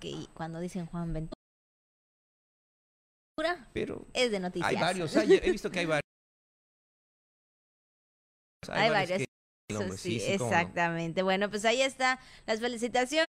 Que 0.00 0.26
cuando 0.34 0.58
dicen 0.58 0.86
Juan 0.86 1.12
Ventura 1.12 1.36
pero 3.72 4.06
es 4.14 4.30
de 4.32 4.40
noticias. 4.40 4.70
hay 4.70 4.76
varios, 4.80 5.14
hay- 5.16 5.34
he 5.34 5.50
visto 5.50 5.70
que 5.70 5.80
hay 5.80 5.86
varios. 5.86 6.02
Hay 8.70 8.90
varios. 8.90 9.18
que- 9.18 9.26
nombres, 9.74 10.00
sí, 10.00 10.18
sí, 10.18 10.32
sí, 10.32 10.38
cómo 10.38 10.50
no. 10.50 10.56
exactamente. 10.56 11.22
Bueno, 11.22 11.50
pues 11.50 11.64
ahí 11.66 11.82
está 11.82 12.18
las 12.46 12.60
felicitaciones 12.60 13.26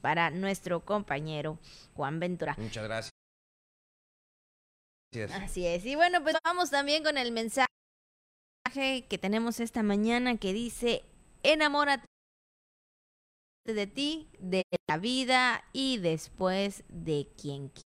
para 0.00 0.30
nuestro 0.30 0.84
compañero 0.84 1.58
Juan 1.94 2.18
Ventura. 2.18 2.54
Muchas 2.58 2.84
gracias. 2.84 3.10
Así 5.32 5.66
es. 5.66 5.84
Y 5.86 5.96
bueno, 5.96 6.22
pues 6.22 6.36
vamos 6.44 6.70
también 6.70 7.02
con 7.02 7.18
el 7.18 7.32
mensaje 7.32 7.66
que 9.08 9.18
tenemos 9.18 9.58
esta 9.60 9.82
mañana 9.82 10.36
que 10.36 10.52
dice, 10.52 11.04
enamórate 11.42 12.06
de 13.66 13.86
ti, 13.86 14.28
de 14.38 14.62
la 14.88 14.98
vida 14.98 15.64
y 15.72 15.98
después 15.98 16.84
de 16.88 17.28
quien 17.36 17.72
qui- 17.72 17.82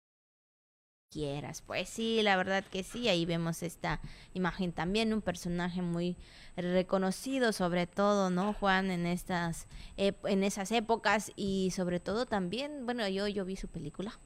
quieras. 1.13 1.63
Pues 1.67 1.89
sí, 1.89 2.23
la 2.23 2.37
verdad 2.37 2.65
que 2.65 2.83
sí, 2.83 3.09
ahí 3.09 3.27
vemos 3.27 3.63
esta 3.63 4.01
imagen 4.35 4.73
también, 4.73 5.13
un 5.13 5.21
personaje 5.21 5.83
muy 5.83 6.17
reconocido 6.57 7.53
sobre 7.53 7.87
todo, 7.87 8.31
¿no, 8.31 8.55
Juan? 8.55 8.91
En 8.91 9.07
estas, 9.07 9.67
en 9.97 10.45
esas 10.45 10.73
épocas 10.73 11.33
y 11.37 11.71
sobre 11.75 12.01
todo 12.01 12.27
también, 12.27 12.85
bueno, 12.85 13.07
yo, 13.09 13.29
yo 13.29 13.45
vi 13.45 13.57
su 13.57 13.69
película, 13.69 14.19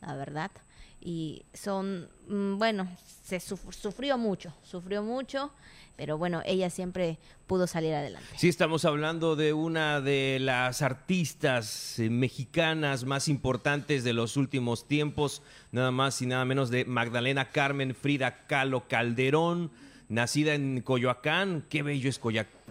la 0.00 0.14
verdad, 0.14 0.50
y 1.04 1.44
son, 1.52 2.08
mm, 2.28 2.56
bueno, 2.58 2.88
se 3.24 3.36
suf- 3.38 3.72
sufrió 3.72 4.16
mucho, 4.18 4.52
sufrió 4.62 5.02
mucho, 5.02 5.52
pero 5.96 6.18
bueno, 6.18 6.42
ella 6.44 6.70
siempre 6.70 7.18
pudo 7.46 7.66
salir 7.66 7.94
adelante. 7.94 8.26
Sí, 8.36 8.48
estamos 8.48 8.84
hablando 8.86 9.36
de 9.36 9.52
una 9.52 10.00
de 10.00 10.38
las 10.40 10.82
artistas 10.82 11.98
eh, 11.98 12.10
mexicanas 12.10 13.04
más 13.04 13.28
importantes 13.28 14.02
de 14.02 14.12
los 14.12 14.36
últimos 14.36 14.88
tiempos, 14.88 15.42
nada 15.70 15.90
más 15.90 16.20
y 16.22 16.26
nada 16.26 16.44
menos 16.44 16.70
de 16.70 16.84
Magdalena 16.86 17.50
Carmen 17.50 17.94
Frida 17.94 18.46
Kahlo 18.46 18.88
Calderón, 18.88 19.70
nacida 20.08 20.54
en 20.54 20.80
Coyoacán, 20.80 21.64
qué 21.68 21.82
bello 21.82 22.08
es 22.08 22.18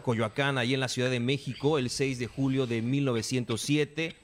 Coyoacán, 0.04 0.58
ahí 0.58 0.74
en 0.74 0.80
la 0.80 0.88
Ciudad 0.88 1.10
de 1.10 1.20
México, 1.20 1.78
el 1.78 1.90
6 1.90 2.20
de 2.20 2.28
julio 2.28 2.68
de 2.68 2.82
1907 2.82 4.16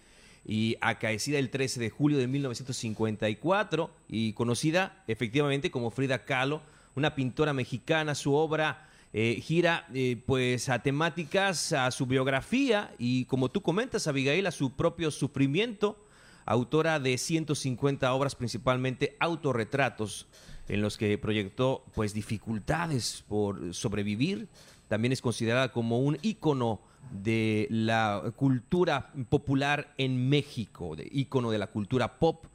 y 0.46 0.77
acaecida 0.81 1.39
el 1.39 1.50
13 1.50 1.79
de 1.79 1.89
julio 1.89 2.17
de 2.17 2.27
1954 2.27 3.91
y 4.08 4.34
conocida 4.34 5.03
efectivamente 5.08 5.72
como 5.72 5.91
Frida 5.91 6.25
Kahlo, 6.25 6.62
una 6.96 7.15
pintora 7.15 7.53
mexicana. 7.53 8.15
Su 8.15 8.34
obra 8.34 8.89
eh, 9.13 9.41
gira 9.41 9.88
eh, 9.93 10.22
pues 10.25 10.69
a 10.69 10.84
temáticas, 10.84 11.74
a 11.74 11.89
su 11.91 12.05
biografía 12.05 12.93
y 12.98 13.25
como 13.25 13.50
tú 13.50 13.62
comentas, 13.62 14.08
Abigail, 14.08 14.46
a 14.48 14.51
su 14.51 14.72
propio 14.72 15.12
sufrimiento, 15.12 15.98
autora 16.46 17.00
de 17.00 17.17
150 17.17 18.13
obras, 18.13 18.36
principalmente 18.36 19.15
autorretratos 19.19 20.27
en 20.67 20.81
los 20.81 20.98
que 20.98 21.17
proyectó 21.17 21.84
pues 21.96 22.13
dificultades 22.13 23.24
por 23.27 23.74
sobrevivir. 23.74 24.48
También 24.88 25.12
es 25.12 25.22
considerada 25.22 25.72
como 25.72 26.00
un 26.00 26.17
ícono 26.22 26.79
de 27.12 27.68
la 27.70 28.34
cultura 28.36 29.12
popular 29.30 29.94
en 29.98 30.30
México, 30.30 30.96
de 30.96 31.08
ícono 31.12 31.51
de 31.51 31.58
la 31.58 31.68
cultura 31.68 32.20
pop 32.20 32.46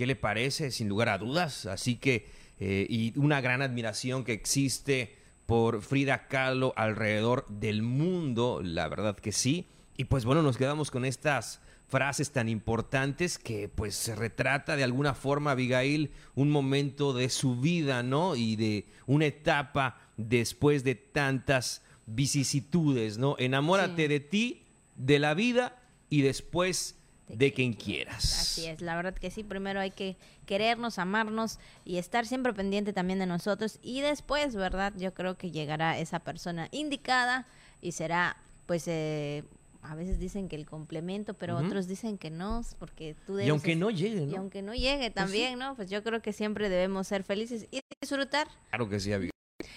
¿Qué 0.00 0.06
le 0.06 0.16
parece? 0.16 0.70
Sin 0.70 0.88
lugar 0.88 1.10
a 1.10 1.18
dudas. 1.18 1.66
Así 1.66 1.96
que, 1.96 2.26
eh, 2.58 2.86
y 2.88 3.12
una 3.18 3.42
gran 3.42 3.60
admiración 3.60 4.24
que 4.24 4.32
existe 4.32 5.14
por 5.44 5.82
Frida 5.82 6.26
Kahlo 6.26 6.72
alrededor 6.74 7.46
del 7.48 7.82
mundo, 7.82 8.62
la 8.64 8.88
verdad 8.88 9.14
que 9.16 9.30
sí. 9.30 9.66
Y 9.98 10.04
pues 10.04 10.24
bueno, 10.24 10.40
nos 10.40 10.56
quedamos 10.56 10.90
con 10.90 11.04
estas 11.04 11.60
frases 11.86 12.30
tan 12.30 12.48
importantes 12.48 13.36
que 13.36 13.68
pues 13.68 13.94
se 13.94 14.14
retrata 14.14 14.74
de 14.74 14.84
alguna 14.84 15.12
forma 15.12 15.50
Abigail 15.50 16.12
un 16.34 16.50
momento 16.50 17.12
de 17.12 17.28
su 17.28 17.60
vida, 17.60 18.02
¿no? 18.02 18.36
Y 18.36 18.56
de 18.56 18.86
una 19.06 19.26
etapa 19.26 19.98
después 20.16 20.82
de 20.82 20.94
tantas 20.94 21.82
vicisitudes, 22.14 23.18
¿no? 23.18 23.36
Enamórate 23.38 24.02
Sí. 24.02 24.08
de 24.08 24.20
ti, 24.20 24.62
de 24.96 25.18
la 25.18 25.34
vida 25.34 25.76
y 26.08 26.22
después 26.22 26.96
de 27.28 27.52
quien 27.52 27.74
quieras. 27.74 28.24
Así 28.40 28.66
es, 28.66 28.80
la 28.80 28.96
verdad 28.96 29.14
que 29.14 29.30
sí, 29.30 29.44
primero 29.44 29.78
hay 29.78 29.92
que 29.92 30.16
querernos, 30.46 30.98
amarnos 30.98 31.58
y 31.84 31.98
estar 31.98 32.26
siempre 32.26 32.52
pendiente 32.52 32.92
también 32.92 33.20
de 33.20 33.26
nosotros 33.26 33.78
y 33.82 34.00
después, 34.00 34.56
¿verdad? 34.56 34.92
Yo 34.96 35.14
creo 35.14 35.38
que 35.38 35.52
llegará 35.52 35.96
esa 35.98 36.18
persona 36.20 36.68
indicada 36.72 37.46
y 37.80 37.92
será, 37.92 38.36
pues, 38.66 38.88
eh, 38.88 39.44
a 39.82 39.94
veces 39.94 40.18
dicen 40.18 40.48
que 40.48 40.56
el 40.56 40.66
complemento, 40.66 41.34
pero 41.34 41.56
otros 41.56 41.86
dicen 41.86 42.18
que 42.18 42.30
no, 42.30 42.62
porque 42.78 43.14
tú 43.26 43.34
debes... 43.34 43.46
Y 43.46 43.50
aunque 43.50 43.76
no 43.76 43.90
llegue, 43.90 44.24
Y 44.24 44.26
¿no? 44.26 44.38
aunque 44.38 44.60
no 44.60 44.74
llegue 44.74 45.10
también, 45.10 45.58
¿no? 45.58 45.74
Pues 45.76 45.88
yo 45.88 46.02
creo 46.02 46.20
que 46.20 46.32
siempre 46.34 46.68
debemos 46.68 47.06
ser 47.06 47.22
felices 47.22 47.66
y 47.70 47.80
disfrutar. 48.02 48.46
Claro 48.70 48.88
que 48.90 48.98
sí. 49.00 49.10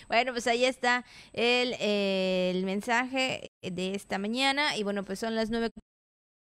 Bueno, 0.08 0.32
pues 0.32 0.48
ahí 0.48 0.66
está 0.66 1.06
el, 1.34 1.75
eh, 1.80 2.52
el 2.54 2.66
mensaje 2.66 3.52
de 3.62 3.96
esta 3.96 4.18
mañana. 4.18 4.78
Y 4.78 4.84
bueno, 4.84 5.04
pues 5.04 5.20
son 5.20 5.36
las 5.36 5.50
nueve 5.50 5.70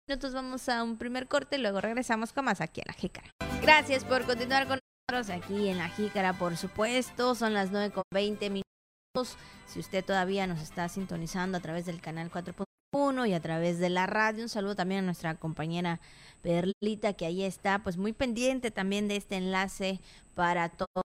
minutos. 0.08 0.34
Vamos 0.34 0.67
a 0.69 0.84
un 0.84 0.98
primer 0.98 1.27
corte 1.27 1.58
y 1.58 1.60
luego 1.60 1.81
regresamos 1.81 2.34
con 2.34 2.46
más 2.46 2.62
aquí 2.62 2.81
en 2.81 2.86
la 2.88 2.93
Jícara. 2.93 3.29
Gracias 3.62 4.03
por 4.03 4.25
continuar 4.25 4.67
con 4.67 4.79
nosotros 5.10 5.36
aquí 5.36 5.69
en 5.69 5.77
la 5.77 5.89
Jícara, 5.89 6.34
por 6.34 6.58
supuesto. 6.58 7.36
Son 7.36 7.53
las 7.53 7.72
nueve 7.72 7.91
con 7.91 8.03
20 8.13 8.50
minutos. 8.50 9.38
Si 9.67 9.79
usted 9.79 10.03
todavía 10.03 10.48
nos 10.48 10.62
está 10.62 10.88
sintonizando 10.89 11.58
a 11.58 11.62
través 11.62 11.86
del 11.86 12.01
canal 12.01 12.31
4.1 12.31 13.27
y 13.27 13.34
a 13.34 13.39
través 13.39 13.79
de 13.79 13.89
la 13.89 14.08
radio, 14.08 14.43
un 14.43 14.50
saludo 14.50 14.75
también 14.75 15.01
a 15.01 15.05
nuestra 15.05 15.36
compañera 15.36 16.00
Perlita, 16.41 17.13
que 17.13 17.25
ahí 17.25 17.43
está, 17.43 17.79
pues 17.79 17.98
muy 17.98 18.13
pendiente 18.13 18.72
también 18.72 19.08
de 19.08 19.17
este 19.17 19.36
enlace 19.36 20.00
para 20.36 20.69
todos 20.69 21.03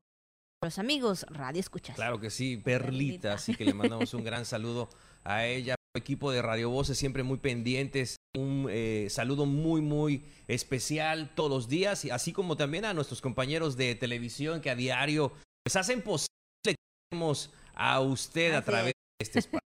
los 0.65 0.79
amigos 0.79 1.27
Radio 1.29 1.61
Escuchas. 1.61 1.97
Claro 1.97 2.21
que 2.21 2.31
sí, 2.31 2.57
Perlita, 2.57 2.89
Perlita. 2.89 3.33
así 3.35 3.55
que 3.55 3.65
le 3.65 3.75
mandamos 3.75 4.15
un 4.15 4.25
gran 4.25 4.45
saludo 4.45 4.89
a 5.23 5.47
ella, 5.47 5.75
equipo 5.97 6.33
de 6.33 6.43
Radio 6.43 6.71
Voces 6.71 6.99
siempre 6.99 7.23
muy 7.23 7.39
pendientes, 7.39 8.17
un 8.37 8.67
eh, 8.71 9.07
saludo 9.11 9.47
muy 9.47 9.81
muy 9.81 10.25
especial 10.49 11.33
todos 11.35 11.51
los 11.51 11.69
días, 11.69 12.05
así 12.11 12.33
como 12.33 12.57
también 12.57 12.85
a 12.85 12.95
nuestros 12.95 13.21
compañeros 13.21 13.77
de 13.77 13.95
televisión 13.95 14.61
que 14.61 14.71
a 14.71 14.75
diario 14.75 15.33
pues 15.63 15.77
hacen 15.77 16.03
posible 16.03 16.29
que 16.65 16.75
tenemos 17.11 17.53
a 17.75 18.01
usted 18.01 18.55
a 18.55 18.63
través 18.63 18.93
de 18.93 19.25
este 19.25 19.39
espacio. 19.41 19.61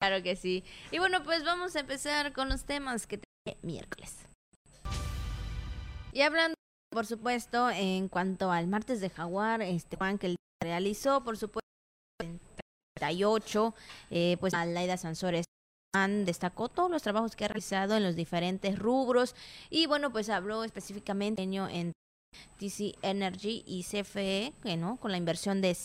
Claro 0.00 0.20
que 0.24 0.34
sí. 0.34 0.64
Y 0.90 0.98
bueno, 0.98 1.22
pues 1.22 1.44
vamos 1.44 1.76
a 1.76 1.80
empezar 1.80 2.32
con 2.32 2.48
los 2.48 2.64
temas 2.64 3.06
que 3.06 3.18
tiene 3.18 3.56
miércoles. 3.62 4.16
Y 6.12 6.22
hablando, 6.22 6.56
por 6.92 7.06
supuesto, 7.06 7.70
en 7.70 8.08
cuanto 8.08 8.52
al 8.52 8.66
martes 8.68 9.00
de 9.00 9.10
Jaguar, 9.10 9.62
este 9.62 9.96
Juan 9.96 10.18
que 10.18 10.36
realizó, 10.62 11.24
por 11.24 11.36
supuesto, 11.36 11.66
en 12.20 12.38
38, 12.96 13.74
eh, 14.10 14.36
pues 14.38 14.54
Alaida 14.54 14.96
Sansores 14.96 15.46
destacó 16.24 16.68
todos 16.68 16.90
los 16.90 17.02
trabajos 17.02 17.36
que 17.36 17.44
ha 17.44 17.48
realizado 17.48 17.96
en 17.96 18.02
los 18.02 18.16
diferentes 18.16 18.78
rubros 18.78 19.34
y 19.68 19.86
bueno, 19.86 20.10
pues 20.10 20.30
habló 20.30 20.64
específicamente 20.64 21.42
en 21.42 21.92
TC 22.58 22.94
Energy 23.02 23.62
y 23.66 23.84
CFE, 23.84 24.54
no, 24.78 24.96
con 24.96 25.10
la 25.10 25.18
inversión 25.18 25.60
de 25.60 25.76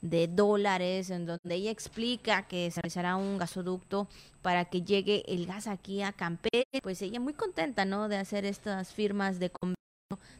de 0.00 0.28
dólares, 0.28 1.10
en 1.10 1.26
donde 1.26 1.54
ella 1.54 1.70
explica 1.70 2.46
que 2.46 2.70
se 2.70 2.80
realizará 2.80 3.16
un 3.16 3.38
gasoducto 3.38 4.08
para 4.42 4.66
que 4.66 4.82
llegue 4.82 5.24
el 5.26 5.46
gas 5.46 5.66
aquí 5.66 6.02
a 6.02 6.12
Campeche. 6.12 6.80
Pues 6.82 7.02
ella 7.02 7.18
muy 7.20 7.34
contenta, 7.34 7.84
¿no? 7.84 8.08
De 8.08 8.16
hacer 8.16 8.44
estas 8.44 8.92
firmas 8.94 9.38
de 9.38 9.50
convenio, 9.50 9.79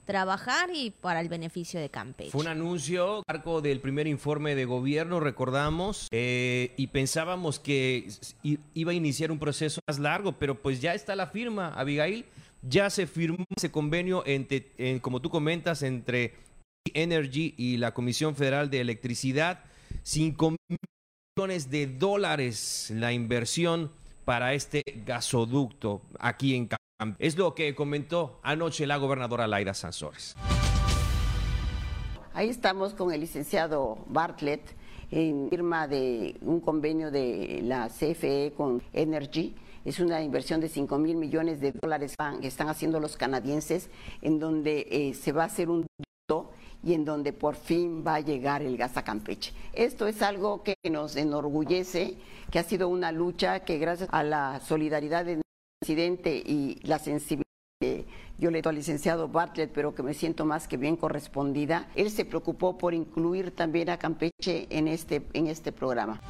trabajar 0.04 0.70
y 0.74 0.90
para 0.90 1.20
el 1.20 1.28
beneficio 1.28 1.80
de 1.80 1.88
Campeche. 1.88 2.30
Fue 2.30 2.40
un 2.40 2.48
anuncio 2.48 3.22
marco 3.28 3.60
del 3.60 3.80
primer 3.80 4.06
informe 4.06 4.54
de 4.54 4.64
gobierno, 4.64 5.20
recordamos, 5.20 6.08
eh, 6.10 6.72
y 6.76 6.88
pensábamos 6.88 7.58
que 7.60 8.08
iba 8.74 8.90
a 8.92 8.94
iniciar 8.94 9.30
un 9.30 9.38
proceso 9.38 9.80
más 9.86 9.98
largo, 9.98 10.32
pero 10.38 10.60
pues 10.60 10.80
ya 10.80 10.94
está 10.94 11.14
la 11.16 11.26
firma, 11.28 11.68
Abigail. 11.74 12.24
Ya 12.62 12.90
se 12.90 13.06
firmó 13.06 13.44
ese 13.56 13.70
convenio, 13.70 14.22
entre, 14.26 14.72
en- 14.78 14.98
como 14.98 15.20
tú 15.22 15.30
comentas, 15.30 15.82
entre 15.82 16.34
Energy 16.94 17.54
y 17.56 17.76
la 17.76 17.94
Comisión 17.94 18.34
Federal 18.36 18.68
de 18.70 18.80
Electricidad. 18.80 19.60
5 20.02 20.56
millones 21.36 21.70
de 21.70 21.86
dólares 21.86 22.92
la 22.94 23.12
inversión 23.12 23.90
para 24.24 24.54
este 24.54 24.82
gasoducto 25.06 26.02
aquí 26.18 26.54
en 26.54 26.66
Campeche. 26.66 26.76
Es 27.18 27.38
lo 27.38 27.54
que 27.54 27.74
comentó 27.74 28.40
anoche 28.42 28.86
la 28.86 28.98
gobernadora 28.98 29.46
Laira 29.46 29.72
Sansores. 29.72 30.36
Ahí 32.34 32.48
estamos 32.48 32.94
con 32.94 33.12
el 33.12 33.20
licenciado 33.20 33.98
Bartlett 34.06 34.76
en 35.10 35.48
firma 35.50 35.88
de 35.88 36.36
un 36.42 36.60
convenio 36.60 37.10
de 37.10 37.60
la 37.62 37.88
CFE 37.88 38.52
con 38.56 38.82
Energy. 38.92 39.54
Es 39.84 39.98
una 39.98 40.22
inversión 40.22 40.60
de 40.60 40.68
5 40.68 40.98
mil 40.98 41.16
millones 41.16 41.60
de 41.60 41.72
dólares 41.72 42.16
que 42.40 42.46
están 42.46 42.68
haciendo 42.68 43.00
los 43.00 43.16
canadienses, 43.16 43.88
en 44.20 44.38
donde 44.38 44.86
eh, 44.90 45.14
se 45.14 45.32
va 45.32 45.44
a 45.44 45.46
hacer 45.46 45.70
un 45.70 45.86
ducto 45.98 46.50
y 46.82 46.94
en 46.94 47.04
donde 47.04 47.32
por 47.32 47.56
fin 47.56 48.04
va 48.06 48.16
a 48.16 48.20
llegar 48.20 48.62
el 48.62 48.76
gas 48.76 48.96
a 48.96 49.04
Campeche. 49.04 49.52
Esto 49.72 50.06
es 50.06 50.22
algo 50.22 50.62
que 50.62 50.74
nos 50.90 51.16
enorgullece, 51.16 52.16
que 52.50 52.58
ha 52.58 52.62
sido 52.62 52.88
una 52.88 53.10
lucha 53.10 53.60
que 53.60 53.78
gracias 53.78 54.08
a 54.12 54.22
la 54.22 54.60
solidaridad 54.60 55.24
del 55.24 55.40
presidente 55.80 56.42
y 56.44 56.78
la 56.82 56.98
sensibilidad 56.98 57.46
que 57.80 58.04
yo 58.36 58.50
le 58.50 58.60
doy 58.60 58.68
al 58.68 58.76
licenciado 58.76 59.28
Bartlett, 59.28 59.72
pero 59.72 59.94
que 59.94 60.02
me 60.02 60.12
siento 60.12 60.44
más 60.44 60.68
que 60.68 60.76
bien 60.76 60.94
correspondida. 60.94 61.88
Él 61.94 62.10
se 62.10 62.26
preocupó 62.26 62.76
por 62.76 62.92
incluir 62.92 63.56
también 63.56 63.88
a 63.88 63.98
Campeche 63.98 64.66
en 64.68 64.88
este, 64.88 65.26
en 65.32 65.46
este 65.46 65.72
programa. 65.72 66.20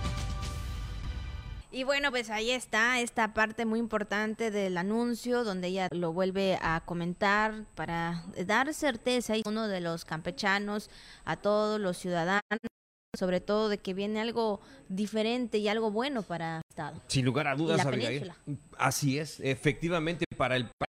Y 1.73 1.83
bueno, 1.83 2.11
pues 2.11 2.31
ahí 2.31 2.53
está 2.53 3.01
esta 3.01 3.35
parte 3.35 3.65
muy 3.67 3.81
importante 3.81 4.53
del 4.53 4.77
anuncio 4.77 5.43
donde 5.43 5.69
ella 5.69 5.89
lo 5.91 6.13
vuelve 6.13 6.57
a 6.63 6.83
comentar 6.85 7.65
para 7.75 8.23
dar 8.47 8.73
certeza 8.73 9.35
a 9.35 9.49
uno 9.49 9.67
de 9.67 9.81
los 9.81 10.05
campechanos, 10.05 10.91
a 11.25 11.37
todos 11.37 11.81
los 11.81 11.97
ciudadanos, 11.97 12.41
sobre 13.17 13.41
todo 13.41 13.69
de 13.69 13.79
que 13.79 13.95
viene 13.95 14.21
algo 14.21 14.61
diferente 14.89 15.59
y 15.59 15.69
algo 15.69 15.91
bueno 15.91 16.23
para 16.23 16.57
el 16.57 16.63
Estado. 16.71 17.01
Sin 17.09 17.25
lugar 17.25 17.49
a 17.49 17.57
dudas, 17.57 17.85
Abigail. 17.85 18.33
Así 18.79 19.19
es, 19.19 19.41
efectivamente, 19.41 20.25
para 20.37 20.57
el 20.57 20.67
pa- 20.67 20.87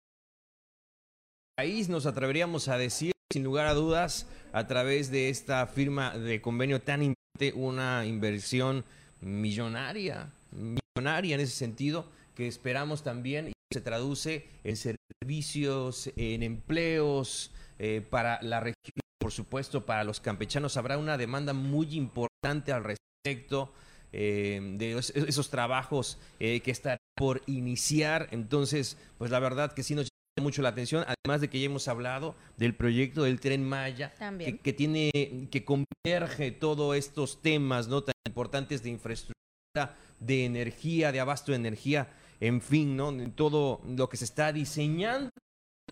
país 1.55 1.89
nos 1.89 2.05
atreveríamos 2.05 2.67
a 2.69 2.77
decir, 2.77 3.11
sin 3.31 3.43
lugar 3.43 3.67
a 3.67 3.73
dudas, 3.73 4.27
a 4.53 4.67
través 4.67 5.11
de 5.11 5.29
esta 5.29 5.65
firma 5.67 6.17
de 6.17 6.41
convenio 6.41 6.81
tan 6.81 7.01
importante, 7.03 7.53
una 7.55 8.05
inversión 8.05 8.83
millonaria, 9.21 10.31
millonaria 10.51 11.35
en 11.35 11.41
ese 11.41 11.55
sentido, 11.55 12.09
que 12.33 12.47
esperamos 12.47 13.03
también 13.03 13.49
y 13.49 13.53
se 13.71 13.81
traduce 13.81 14.47
en 14.63 14.75
servicios, 14.75 16.11
en 16.15 16.41
empleos 16.41 17.51
eh, 17.79 18.01
para 18.09 18.41
la 18.41 18.59
región, 18.59 18.75
por 19.19 19.31
supuesto, 19.31 19.85
para 19.85 20.03
los 20.03 20.19
campechanos. 20.19 20.77
Habrá 20.77 20.97
una 20.97 21.17
demanda 21.17 21.53
muy 21.53 21.95
importante 21.95 22.71
al 22.71 22.83
respecto 22.83 23.73
eh, 24.13 24.59
de 24.77 24.97
es- 24.97 25.09
esos 25.15 25.49
trabajos 25.49 26.17
eh, 26.39 26.61
que 26.61 26.71
están 26.71 26.97
por 27.15 27.41
iniciar. 27.45 28.29
Entonces, 28.31 28.97
pues 29.17 29.31
la 29.31 29.39
verdad 29.39 29.73
que 29.73 29.83
sí 29.83 29.95
nos 29.95 30.05
llama 30.05 30.45
mucho 30.45 30.61
la 30.61 30.69
atención, 30.69 31.03
además 31.07 31.41
de 31.41 31.49
que 31.49 31.59
ya 31.59 31.65
hemos 31.65 31.87
hablado 31.87 32.35
del 32.57 32.73
proyecto 32.75 33.23
del 33.23 33.39
tren 33.39 33.67
Maya, 33.67 34.13
que, 34.45 34.59
que 34.59 34.73
tiene, 34.73 35.11
que 35.51 35.65
converge 35.65 36.51
todos 36.51 36.95
estos 36.95 37.41
temas 37.41 37.87
no 37.87 38.03
tan 38.03 38.13
importantes 38.27 38.81
de 38.83 38.91
infraestructura, 38.91 39.97
de 40.19 40.45
energía, 40.45 41.11
de 41.11 41.19
abasto 41.19 41.51
de 41.51 41.57
energía, 41.57 42.09
en 42.39 42.61
fin, 42.61 42.95
¿no? 42.95 43.09
En 43.09 43.31
todo 43.31 43.81
lo 43.87 44.09
que 44.09 44.17
se 44.17 44.25
está 44.25 44.53
diseñando 44.53 45.29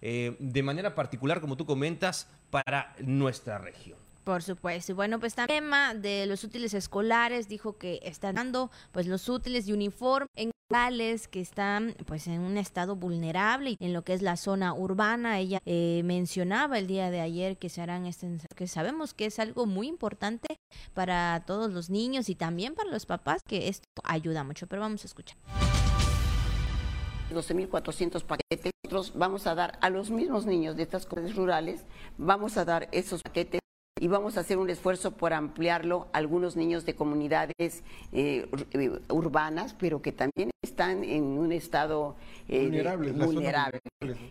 eh, 0.01 0.36
de 0.39 0.63
manera 0.63 0.95
particular, 0.95 1.41
como 1.41 1.58
tú 1.58 1.65
comentas, 1.65 2.27
para 2.49 2.95
nuestra 2.99 3.58
región. 3.58 3.97
Por 4.25 4.41
supuesto. 4.41 4.91
Y 4.91 4.95
bueno, 4.95 5.19
pues 5.19 5.36
también 5.36 5.63
el 5.63 5.69
tema 5.69 5.93
de 5.93 6.25
los 6.25 6.43
útiles 6.43 6.73
escolares 6.73 7.47
dijo 7.47 7.77
que 7.77 7.99
están 8.01 8.36
dando 8.36 8.71
pues 8.91 9.05
los 9.05 9.29
útiles 9.29 9.67
y 9.67 9.73
uniformes 9.73 10.29
en 10.36 10.49
locales 10.67 11.27
que 11.27 11.41
están 11.41 11.95
pues 12.08 12.25
en 12.25 12.41
un 12.41 12.58
estado 12.58 12.95
vulnerable 12.95 13.77
en 13.79 13.93
lo 13.93 14.03
que 14.03 14.15
es 14.15 14.23
la 14.23 14.36
zona 14.36 14.73
urbana. 14.73 15.38
Ella 15.38 15.62
eh, 15.65 16.01
mencionaba 16.05 16.79
el 16.79 16.88
día 16.88 17.12
de 17.12 17.21
ayer 17.21 17.58
que 17.58 17.69
se 17.69 17.81
harán 17.81 18.08
este 18.08 18.39
que 18.55 18.67
sabemos 18.67 19.13
que 19.13 19.27
es 19.27 19.38
algo 19.38 19.67
muy 19.67 19.88
importante 19.88 20.58
para 20.95 21.43
todos 21.45 21.71
los 21.71 21.91
niños 21.91 22.27
y 22.27 22.34
también 22.34 22.73
para 22.73 22.89
los 22.89 23.05
papás 23.05 23.41
que 23.47 23.67
esto 23.67 23.88
ayuda 24.03 24.43
mucho. 24.43 24.65
Pero 24.65 24.81
vamos 24.81 25.03
a 25.03 25.08
escuchar. 25.08 25.38
12.400 27.36 28.24
paquetes. 28.24 28.71
Nosotros 28.84 29.13
vamos 29.15 29.45
a 29.48 29.56
dar 29.56 29.78
a 29.82 29.89
los 29.89 30.10
mismos 30.10 30.45
niños 30.45 30.76
de 30.76 30.84
estas 30.84 31.06
comunidades 31.06 31.38
rurales, 31.38 31.86
vamos 32.17 32.58
a 32.58 32.65
dar 32.65 32.88
esos 32.91 33.21
paquetes 33.21 33.60
y 34.00 34.08
vamos 34.08 34.38
a 34.38 34.41
hacer 34.41 34.58
un 34.58 34.69
esfuerzo 34.69 35.12
por 35.12 35.34
ampliarlo 35.34 36.08
a 36.12 36.17
algunos 36.17 36.56
niños 36.56 36.86
de 36.86 36.95
comunidades 36.95 37.84
eh, 38.12 38.48
urbanas, 39.10 39.74
pero 39.74 40.02
que 40.02 40.12
también 40.12 40.52
están 40.62 41.04
en 41.04 41.24
un 41.24 41.52
estado 41.52 42.15
eh, 42.50 42.84
vulnerable 43.15 43.80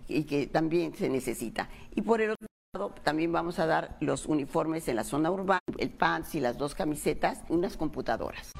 y 0.06 0.24
que 0.24 0.46
también 0.46 0.94
se 0.94 1.08
necesita. 1.08 1.68
Y 1.94 2.02
por 2.02 2.20
el 2.20 2.32
otro 2.32 2.46
lado, 2.74 2.94
también 3.02 3.32
vamos 3.32 3.58
a 3.58 3.66
dar 3.66 3.96
los 4.00 4.26
uniformes 4.26 4.86
en 4.88 4.96
la 4.96 5.04
zona 5.04 5.30
urbana, 5.30 5.60
el 5.78 5.90
pants 5.90 6.34
y 6.34 6.40
las 6.40 6.58
dos 6.58 6.74
camisetas, 6.74 7.42
unas 7.48 7.76
computadoras. 7.76 8.52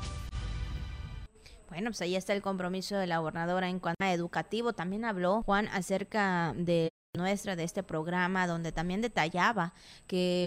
Bueno, 1.75 1.91
pues 1.91 2.03
ahí 2.03 2.15
está 2.15 2.33
el 2.35 2.41
compromiso 2.41 2.97
de 2.97 3.09
la 3.09 3.19
gobernadora 3.19 3.69
en 3.69 3.81
cuanto 3.81 4.05
a 4.05 4.13
educativo. 4.13 4.75
También 4.75 5.05
habló 5.05 5.43
Juan 5.43 5.67
acerca 5.73 6.55
de 6.57 6.91
nuestra, 7.17 7.57
de 7.57 7.65
este 7.65 7.83
programa, 7.83 8.47
donde 8.47 8.71
también 8.71 9.01
detallaba 9.01 9.75
que 10.07 10.47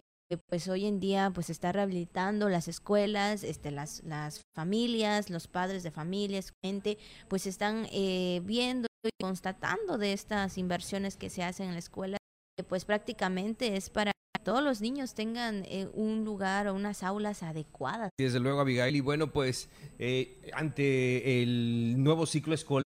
pues 0.49 0.69
hoy 0.69 0.85
en 0.85 1.01
día 1.01 1.29
pues 1.35 1.49
está 1.49 1.73
rehabilitando 1.73 2.47
las 2.47 2.69
escuelas, 2.69 3.43
este, 3.43 3.71
las, 3.71 4.03
las 4.05 4.41
familias, 4.55 5.29
los 5.29 5.49
padres 5.49 5.83
de 5.83 5.91
familias, 5.91 6.53
gente, 6.63 6.97
pues 7.27 7.45
están 7.45 7.89
eh, 7.91 8.39
viendo 8.45 8.87
y 9.03 9.09
constatando 9.21 9.97
de 9.97 10.13
estas 10.13 10.57
inversiones 10.57 11.17
que 11.17 11.29
se 11.29 11.43
hacen 11.43 11.67
en 11.67 11.73
la 11.73 11.79
escuela, 11.79 12.17
que 12.57 12.63
pues 12.63 12.85
prácticamente 12.85 13.75
es 13.75 13.89
para 13.89 14.13
todos 14.47 14.63
los 14.63 14.79
niños 14.79 15.13
tengan 15.13 15.65
eh, 15.65 15.89
un 15.93 16.23
lugar 16.23 16.69
o 16.69 16.73
unas 16.73 17.03
aulas 17.03 17.43
adecuadas. 17.43 18.11
Desde 18.17 18.39
luego, 18.39 18.61
Abigail, 18.61 18.95
y 18.95 19.01
bueno, 19.01 19.33
pues 19.33 19.67
eh, 19.99 20.39
ante 20.53 21.41
el 21.43 22.01
nuevo 22.01 22.25
ciclo 22.25 22.53
escolar 22.53 22.83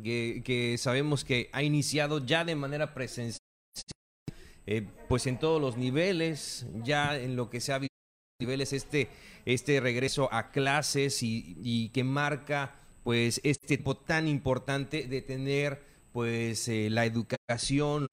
que, 0.00 0.76
sabemos 0.78 1.24
que 1.24 1.50
ha 1.52 1.64
iniciado 1.64 2.24
ya 2.24 2.44
de 2.44 2.54
manera 2.54 2.94
presencial, 2.94 3.40
eh, 4.64 4.86
pues 5.08 5.26
en 5.26 5.40
todos 5.40 5.60
los 5.60 5.76
niveles, 5.76 6.68
ya 6.84 7.18
en 7.18 7.34
lo 7.34 7.50
que 7.50 7.60
se 7.60 7.72
ha 7.72 7.80
visto 7.80 7.96
niveles 8.38 8.72
este, 8.72 9.08
este 9.44 9.80
regreso 9.80 10.32
a 10.32 10.52
clases 10.52 11.18
y, 11.24 11.90
que 11.92 12.04
marca 12.04 12.76
pues 13.02 13.40
este 13.42 13.76
tipo 13.76 13.96
tan 13.96 14.28
importante 14.28 15.08
de 15.08 15.20
tener 15.20 15.82
pues 16.12 16.68
eh, 16.68 16.90
la 16.90 17.06
educación, 17.06 18.06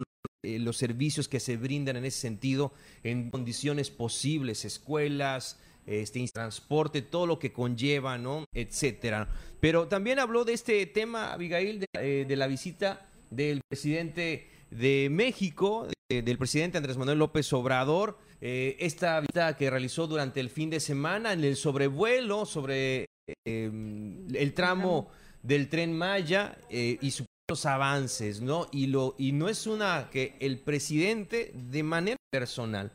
eh, 0.45 0.59
los 0.59 0.77
servicios 0.77 1.27
que 1.27 1.39
se 1.39 1.57
brindan 1.57 1.97
en 1.97 2.05
ese 2.05 2.19
sentido 2.19 2.73
en 3.03 3.29
condiciones 3.31 3.89
posibles, 3.89 4.65
escuelas, 4.65 5.59
este 5.85 6.25
transporte, 6.33 7.01
todo 7.01 7.27
lo 7.27 7.39
que 7.39 7.51
conlleva, 7.51 8.17
¿no? 8.17 8.45
etcétera. 8.53 9.29
Pero 9.59 9.87
también 9.87 10.19
habló 10.19 10.45
de 10.45 10.53
este 10.53 10.85
tema, 10.85 11.33
Abigail, 11.33 11.85
de, 11.93 12.25
de 12.25 12.35
la 12.35 12.47
visita 12.47 13.07
del 13.29 13.61
presidente 13.67 14.49
de 14.71 15.09
México, 15.11 15.87
del 16.09 16.37
presidente 16.37 16.77
Andrés 16.77 16.97
Manuel 16.97 17.19
López 17.19 17.51
Obrador, 17.53 18.17
eh, 18.41 18.75
esta 18.79 19.19
visita 19.21 19.57
que 19.57 19.69
realizó 19.69 20.07
durante 20.07 20.39
el 20.39 20.49
fin 20.49 20.69
de 20.69 20.79
semana 20.79 21.33
en 21.33 21.43
el 21.43 21.55
sobrevuelo 21.55 22.45
sobre 22.45 23.07
em, 23.45 24.27
el 24.35 24.53
tramo 24.53 25.09
del 25.41 25.67
tren 25.69 25.97
Maya 25.97 26.57
eh, 26.69 26.97
y 27.01 27.11
sus 27.47 27.65
avances, 27.67 28.41
¿no? 28.41 28.67
Y, 28.71 28.87
lo, 28.87 29.15
y 29.19 29.31
no 29.31 29.49
es 29.49 29.67
una 29.67 30.09
que 30.09 30.35
el 30.39 30.59
presidente 30.59 31.51
de 31.53 31.83
manera 31.83 32.17
personal 32.31 32.91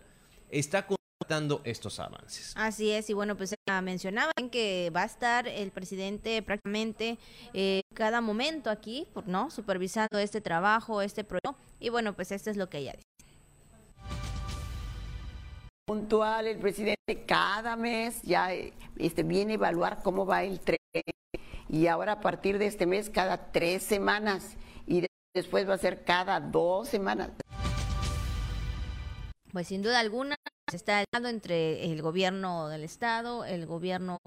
está 0.50 0.86
contando 0.86 1.60
estos 1.62 2.00
avances. 2.00 2.52
Así 2.56 2.90
es, 2.90 3.08
y 3.10 3.12
bueno, 3.12 3.36
pues 3.36 3.54
mencionaba 3.80 4.32
que 4.50 4.90
va 4.94 5.02
a 5.02 5.04
estar 5.04 5.46
el 5.46 5.70
presidente 5.70 6.42
prácticamente 6.42 7.18
eh, 7.54 7.82
cada 7.94 8.20
momento 8.20 8.70
aquí, 8.70 9.06
¿no? 9.26 9.50
Supervisando 9.50 10.18
este 10.18 10.40
trabajo, 10.40 11.00
este 11.00 11.22
proyecto 11.22 11.54
y 11.78 11.90
bueno, 11.90 12.14
pues 12.14 12.32
esto 12.32 12.50
es 12.50 12.56
lo 12.56 12.68
que 12.68 12.78
ella 12.78 12.92
dice. 12.92 13.04
Puntual, 15.86 16.48
el 16.48 16.58
presidente 16.58 17.24
cada 17.26 17.76
mes 17.76 18.22
ya 18.22 18.50
este, 18.96 19.22
viene 19.22 19.52
a 19.52 19.54
evaluar 19.54 20.02
cómo 20.02 20.26
va 20.26 20.42
el 20.42 20.58
tren 20.58 20.78
y 21.70 21.87
ahora 21.87 22.12
a 22.12 22.20
partir 22.20 22.59
de 22.59 22.66
este 22.66 22.85
mes 22.85 23.11
cada 23.11 23.52
tres 23.52 23.85
semanas 23.85 24.56
y 24.87 25.06
después 25.35 25.68
va 25.68 25.74
a 25.74 25.78
ser 25.78 26.04
cada 26.04 26.40
dos 26.40 26.88
semanas. 26.88 27.30
Pues 29.52 29.68
sin 29.68 29.83
duda 29.83 30.00
alguna 30.00 30.37
se 30.68 30.76
está 30.76 31.04
dando 31.12 31.28
entre 31.28 31.92
el 31.92 32.02
gobierno 32.02 32.68
del 32.68 32.83
estado, 32.83 33.44
el 33.44 33.66
gobierno 33.66 34.18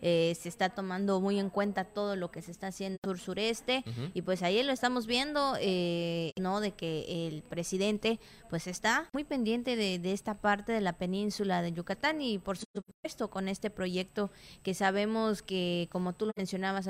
eh, 0.00 0.36
se 0.38 0.48
está 0.48 0.68
tomando 0.68 1.20
muy 1.20 1.38
en 1.38 1.50
cuenta 1.50 1.84
todo 1.84 2.16
lo 2.16 2.30
que 2.30 2.42
se 2.42 2.50
está 2.50 2.68
haciendo 2.68 2.98
sur 3.02 3.18
sureste 3.18 3.82
y 4.14 4.22
pues 4.22 4.42
ahí 4.42 4.62
lo 4.62 4.72
estamos 4.72 5.06
viendo 5.06 5.56
eh, 5.60 6.32
no 6.38 6.60
de 6.60 6.72
que 6.72 7.26
el 7.26 7.42
presidente 7.42 8.20
pues 8.50 8.66
está 8.66 9.08
muy 9.12 9.24
pendiente 9.24 9.74
de, 9.74 9.98
de, 9.98 10.12
esta 10.12 10.34
parte 10.34 10.72
de 10.72 10.80
la 10.80 10.92
península 10.92 11.62
de 11.62 11.72
Yucatán 11.72 12.20
y 12.20 12.38
por 12.38 12.58
supuesto 12.58 13.28
con 13.30 13.48
este 13.48 13.70
proyecto 13.70 14.30
que 14.62 14.74
sabemos 14.74 15.42
que 15.42 15.88
como 15.90 16.12
tú 16.12 16.26
lo 16.26 16.32
mencionabas 16.36 16.88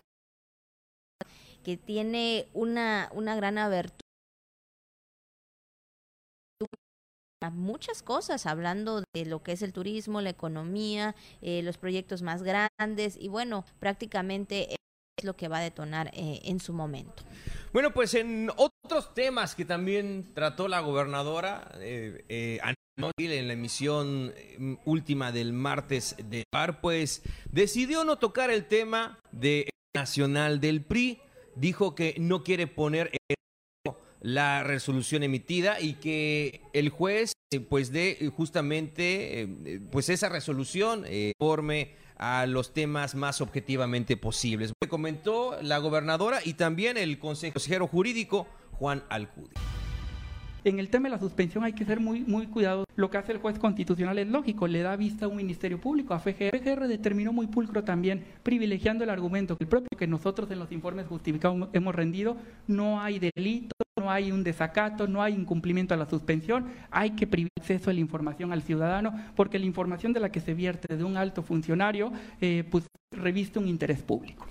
que 1.64 1.76
tiene 1.76 2.48
una 2.52 3.10
una 3.14 3.36
gran 3.36 3.56
abertura 3.56 4.07
muchas 7.50 8.02
cosas, 8.02 8.46
hablando 8.46 9.02
de 9.14 9.24
lo 9.24 9.42
que 9.42 9.52
es 9.52 9.62
el 9.62 9.72
turismo, 9.72 10.20
la 10.20 10.30
economía, 10.30 11.14
eh, 11.40 11.62
los 11.62 11.78
proyectos 11.78 12.22
más 12.22 12.42
grandes 12.42 13.16
y 13.18 13.28
bueno, 13.28 13.64
prácticamente 13.78 14.72
es 14.72 15.24
lo 15.24 15.36
que 15.36 15.48
va 15.48 15.58
a 15.58 15.62
detonar 15.62 16.10
eh, 16.14 16.40
en 16.44 16.60
su 16.60 16.72
momento. 16.72 17.22
Bueno, 17.72 17.92
pues 17.92 18.14
en 18.14 18.50
otros 18.56 19.14
temas 19.14 19.54
que 19.54 19.64
también 19.64 20.32
trató 20.34 20.68
la 20.68 20.80
gobernadora 20.80 21.70
eh, 21.76 22.24
eh 22.28 22.60
en 23.18 23.46
la 23.46 23.52
emisión 23.52 24.34
última 24.84 25.30
del 25.30 25.52
martes 25.52 26.16
de 26.18 26.42
par, 26.50 26.80
pues 26.80 27.22
decidió 27.48 28.02
no 28.02 28.18
tocar 28.18 28.50
el 28.50 28.66
tema 28.66 29.20
de 29.30 29.70
nacional 29.94 30.58
del 30.58 30.82
PRI. 30.82 31.20
Dijo 31.54 31.94
que 31.94 32.16
no 32.18 32.42
quiere 32.42 32.66
poner 32.66 33.12
la 34.20 34.62
resolución 34.62 35.22
emitida 35.22 35.80
y 35.80 35.94
que 35.94 36.62
el 36.72 36.88
juez 36.90 37.32
eh, 37.50 37.60
pues 37.60 37.92
dé 37.92 38.30
justamente 38.36 39.42
eh, 39.42 39.80
pues 39.90 40.08
esa 40.08 40.28
resolución 40.28 41.04
eh, 41.06 41.32
forme 41.38 41.94
a 42.16 42.46
los 42.46 42.74
temas 42.74 43.14
más 43.14 43.40
objetivamente 43.40 44.16
posibles. 44.16 44.72
Comentó 44.88 45.56
la 45.62 45.78
gobernadora 45.78 46.40
y 46.44 46.54
también 46.54 46.96
el 46.96 47.18
consejero 47.18 47.86
jurídico 47.86 48.48
Juan 48.72 49.04
Alcudi. 49.08 49.50
En 50.64 50.80
el 50.80 50.90
tema 50.90 51.08
de 51.08 51.14
la 51.14 51.20
suspensión 51.20 51.64
hay 51.64 51.72
que 51.72 51.84
ser 51.84 52.00
muy, 52.00 52.20
muy. 52.20 52.48
Lo 52.96 53.10
que 53.10 53.16
hace 53.16 53.32
el 53.32 53.38
juez 53.38 53.58
constitucional 53.58 54.18
es 54.18 54.26
lógico, 54.26 54.66
le 54.66 54.82
da 54.82 54.96
vista 54.96 55.26
a 55.26 55.28
un 55.28 55.36
ministerio 55.36 55.80
público, 55.80 56.12
a 56.12 56.18
FGR. 56.18 56.58
FGR 56.58 56.88
determinó 56.88 57.32
muy 57.32 57.46
pulcro 57.46 57.84
también, 57.84 58.24
privilegiando 58.42 59.04
el 59.04 59.10
argumento 59.10 59.56
que 59.56 59.64
el 59.64 59.68
propio 59.68 59.88
que 59.96 60.06
nosotros 60.06 60.50
en 60.50 60.58
los 60.58 60.72
informes 60.72 61.06
justificados 61.06 61.68
hemos 61.72 61.94
rendido, 61.94 62.36
no 62.66 63.00
hay 63.00 63.20
delito, 63.20 63.74
no 63.98 64.10
hay 64.10 64.32
un 64.32 64.44
desacato, 64.44 65.06
no 65.06 65.22
hay 65.22 65.34
incumplimiento 65.34 65.94
a 65.94 65.96
la 65.96 66.08
suspensión, 66.08 66.66
hay 66.90 67.10
que 67.10 67.26
privar 67.26 67.50
acceso 67.58 67.90
a 67.90 67.92
la 67.92 68.00
información 68.00 68.52
al 68.52 68.62
ciudadano, 68.62 69.12
porque 69.36 69.58
la 69.58 69.66
información 69.66 70.12
de 70.12 70.20
la 70.20 70.30
que 70.30 70.40
se 70.40 70.54
vierte 70.54 70.96
de 70.96 71.04
un 71.04 71.16
alto 71.16 71.42
funcionario, 71.42 72.12
eh, 72.40 72.64
pues 72.70 72.86
reviste 73.10 73.58
un 73.58 73.68
interés 73.68 74.02
público. 74.02 74.46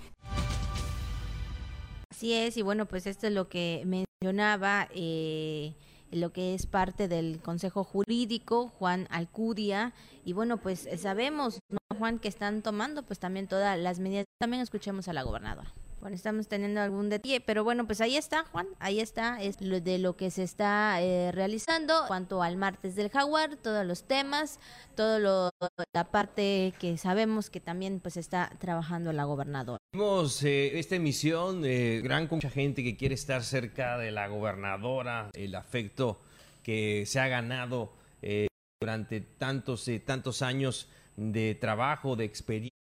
Así 2.11 2.33
es, 2.33 2.57
y 2.57 2.61
bueno, 2.61 2.85
pues 2.85 3.05
esto 3.05 3.27
es 3.27 3.33
lo 3.33 3.47
que 3.47 3.83
mencionaba 3.85 4.87
eh, 4.93 5.75
lo 6.11 6.31
que 6.31 6.55
es 6.55 6.65
parte 6.65 7.07
del 7.07 7.39
Consejo 7.39 7.83
Jurídico, 7.83 8.69
Juan 8.69 9.07
Alcudia, 9.11 9.93
y 10.25 10.33
bueno, 10.33 10.57
pues 10.57 10.87
sabemos, 10.97 11.59
¿no, 11.69 11.77
Juan, 11.97 12.19
que 12.19 12.27
están 12.27 12.61
tomando 12.61 13.03
pues 13.03 13.19
también 13.19 13.47
todas 13.47 13.77
las 13.77 13.99
medidas. 13.99 14.25
También 14.39 14.61
escuchemos 14.61 15.07
a 15.07 15.13
la 15.13 15.23
gobernadora. 15.23 15.73
Bueno, 15.99 16.15
estamos 16.15 16.47
teniendo 16.47 16.79
algún 16.79 17.09
detalle, 17.09 17.41
pero 17.41 17.63
bueno, 17.63 17.87
pues 17.87 18.01
ahí 18.01 18.17
está, 18.17 18.43
Juan, 18.45 18.67
ahí 18.79 18.99
está, 18.99 19.41
es 19.41 19.59
lo 19.61 19.81
de 19.81 19.97
lo 19.97 20.15
que 20.15 20.29
se 20.29 20.43
está 20.43 21.01
eh, 21.01 21.31
realizando. 21.31 22.01
En 22.01 22.07
cuanto 22.07 22.43
al 22.43 22.55
martes 22.55 22.95
del 22.95 23.09
jaguar, 23.09 23.55
todos 23.55 23.83
los 23.85 24.03
temas, 24.03 24.59
todo 24.95 25.19
lo, 25.19 25.49
la 25.93 26.03
parte 26.11 26.73
que 26.79 26.97
sabemos 26.97 27.49
que 27.49 27.59
también 27.59 27.99
pues 27.99 28.15
está 28.15 28.51
trabajando 28.59 29.11
la 29.11 29.23
gobernadora. 29.23 29.79
Vimos 29.91 30.43
eh, 30.43 30.77
esta 30.77 30.95
emisión, 30.95 31.63
de 31.63 32.01
gran 32.03 32.27
mucha 32.29 32.51
gente 32.51 32.83
que 32.83 32.95
quiere 32.95 33.15
estar 33.15 33.43
cerca 33.43 33.97
de 33.97 34.11
la 34.11 34.27
gobernadora, 34.27 35.31
el 35.33 35.55
afecto 35.55 36.21
que 36.61 37.05
se 37.07 37.19
ha 37.19 37.27
ganado 37.27 37.93
eh, 38.21 38.47
durante 38.79 39.21
tantos, 39.21 39.89
tantos 40.05 40.43
años 40.43 40.89
de 41.15 41.55
trabajo, 41.55 42.15
de 42.15 42.25
experiencia 42.25 42.76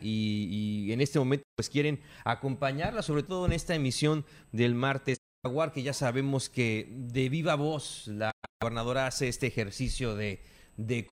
y, 0.00 0.90
en 0.92 1.00
este 1.00 1.18
momento 1.18 1.44
pues 1.56 1.68
quieren 1.68 2.00
acompañarla, 2.24 3.02
sobre 3.02 3.22
todo 3.22 3.46
en 3.46 3.52
esta 3.52 3.74
emisión 3.74 4.24
del 4.52 4.74
martes 4.74 5.18
Jaguar, 5.44 5.72
que 5.72 5.82
ya 5.82 5.92
sabemos 5.92 6.48
que 6.48 6.88
de 6.90 7.28
viva 7.28 7.54
voz 7.54 8.06
la 8.08 8.32
gobernadora 8.60 9.06
hace 9.06 9.28
este 9.28 9.46
ejercicio 9.46 10.16
de, 10.16 10.42
de 10.76 11.08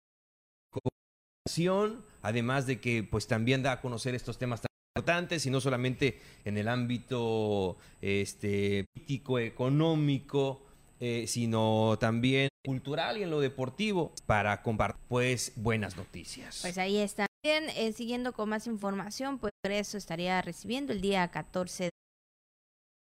comunicación 0.70 2.05
además 2.26 2.66
de 2.66 2.81
que 2.81 3.05
pues 3.05 3.29
también 3.29 3.62
da 3.62 3.72
a 3.72 3.81
conocer 3.81 4.14
estos 4.16 4.37
temas 4.37 4.61
tan 4.61 4.68
importantes 4.96 5.46
y 5.46 5.50
no 5.50 5.61
solamente 5.61 6.18
en 6.44 6.59
el 6.59 6.66
ámbito 6.66 7.76
este, 8.00 8.85
político, 8.92 9.38
económico, 9.38 10.62
eh, 10.98 11.26
sino 11.29 11.96
también 12.00 12.48
cultural 12.64 13.18
y 13.18 13.22
en 13.22 13.31
lo 13.31 13.38
deportivo 13.40 14.12
para 14.26 14.61
compartir 14.62 15.00
pues 15.09 15.52
buenas 15.55 15.96
noticias. 15.96 16.59
Pues 16.62 16.79
ahí 16.79 16.96
está. 16.96 17.26
Eh, 17.48 17.92
siguiendo 17.92 18.32
con 18.32 18.48
más 18.48 18.66
información, 18.66 19.38
pues 19.38 19.52
eso 19.62 19.96
estaría 19.96 20.42
recibiendo 20.42 20.92
el 20.92 21.00
día 21.00 21.28
14 21.30 21.90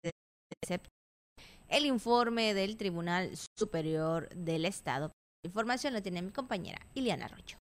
de 0.04 0.12
septiembre 0.66 0.94
el 1.68 1.86
informe 1.86 2.54
del 2.54 2.78
Tribunal 2.78 3.32
Superior 3.58 4.30
del 4.30 4.64
Estado. 4.64 5.12
La 5.44 5.50
información 5.50 5.94
lo 5.94 6.02
tiene 6.02 6.22
mi 6.22 6.32
compañera 6.32 6.80
Iliana 6.94 7.28
Rocho. 7.28 7.58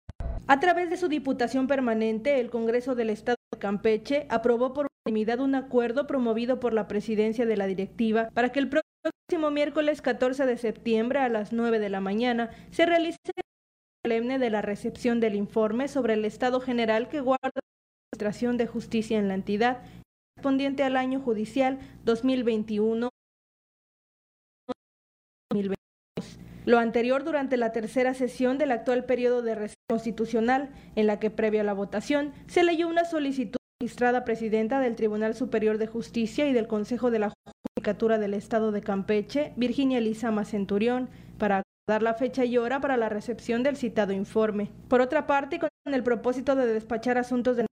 A 0.45 0.59
través 0.59 0.91
de 0.91 0.97
su 0.97 1.07
diputación 1.07 1.65
permanente, 1.67 2.39
el 2.39 2.51
Congreso 2.51 2.93
del 2.93 3.09
Estado 3.09 3.37
de 3.51 3.59
Campeche 3.59 4.27
aprobó 4.29 4.73
por 4.73 4.87
unanimidad 5.05 5.39
un 5.39 5.55
acuerdo 5.55 6.05
promovido 6.05 6.59
por 6.59 6.73
la 6.73 6.87
presidencia 6.87 7.47
de 7.47 7.57
la 7.57 7.65
directiva 7.65 8.29
para 8.35 8.51
que 8.51 8.59
el 8.59 8.69
próximo 8.69 9.49
miércoles 9.49 10.03
14 10.03 10.45
de 10.45 10.57
septiembre 10.57 11.19
a 11.19 11.29
las 11.29 11.53
9 11.53 11.79
de 11.79 11.89
la 11.89 12.01
mañana 12.01 12.51
se 12.69 12.85
realice 12.85 13.17
solemne 14.07 14.39
de 14.39 14.49
la 14.49 14.61
recepción 14.61 15.19
del 15.19 15.35
informe 15.35 15.89
sobre 15.89 16.13
el 16.13 16.23
estado 16.23 16.61
general 16.61 17.09
que 17.09 17.19
guarda 17.19 17.51
la 17.53 17.61
Administración 18.13 18.55
de 18.55 18.65
Justicia 18.65 19.19
en 19.19 19.27
la 19.27 19.33
entidad 19.33 19.83
correspondiente 20.33 20.83
al 20.83 20.95
año 20.95 21.19
judicial 21.19 21.77
2021 22.05 23.09
Lo 26.65 26.79
anterior 26.79 27.25
durante 27.25 27.57
la 27.57 27.73
tercera 27.73 28.13
sesión 28.13 28.57
del 28.57 28.71
actual 28.71 29.03
periodo 29.03 29.41
de 29.41 29.55
receso 29.55 29.75
constitucional, 29.89 30.69
en 30.95 31.05
la 31.05 31.19
que 31.19 31.29
previa 31.29 31.59
a 31.61 31.65
la 31.65 31.73
votación 31.73 32.31
se 32.47 32.63
leyó 32.63 32.87
una 32.87 33.03
solicitud 33.03 33.59
registrada 33.81 34.23
presidenta 34.23 34.79
del 34.79 34.95
Tribunal 34.95 35.35
Superior 35.35 35.79
de 35.79 35.87
Justicia 35.87 36.47
y 36.47 36.53
del 36.53 36.67
Consejo 36.67 37.11
de 37.11 37.19
la 37.19 37.33
Judicatura 37.75 38.19
del 38.19 38.35
Estado 38.35 38.71
de 38.71 38.79
Campeche, 38.79 39.51
Virginia 39.57 39.99
Lizama 39.99 40.45
Centurión, 40.45 41.09
para 41.37 41.63
dar 41.87 42.03
la 42.03 42.13
fecha 42.13 42.43
y 42.43 42.57
hora 42.57 42.81
para 42.81 42.97
la 42.97 43.07
recepción 43.07 43.63
del 43.63 43.77
citado 43.77 44.11
informe. 44.11 44.69
Por 44.89 44.99
otra 44.99 45.25
parte, 45.25 45.57
con 45.59 45.69
el 45.85 46.03
propósito 46.03 46.55
de 46.55 46.67
despachar 46.67 47.17
asuntos 47.17 47.55
de 47.55 47.65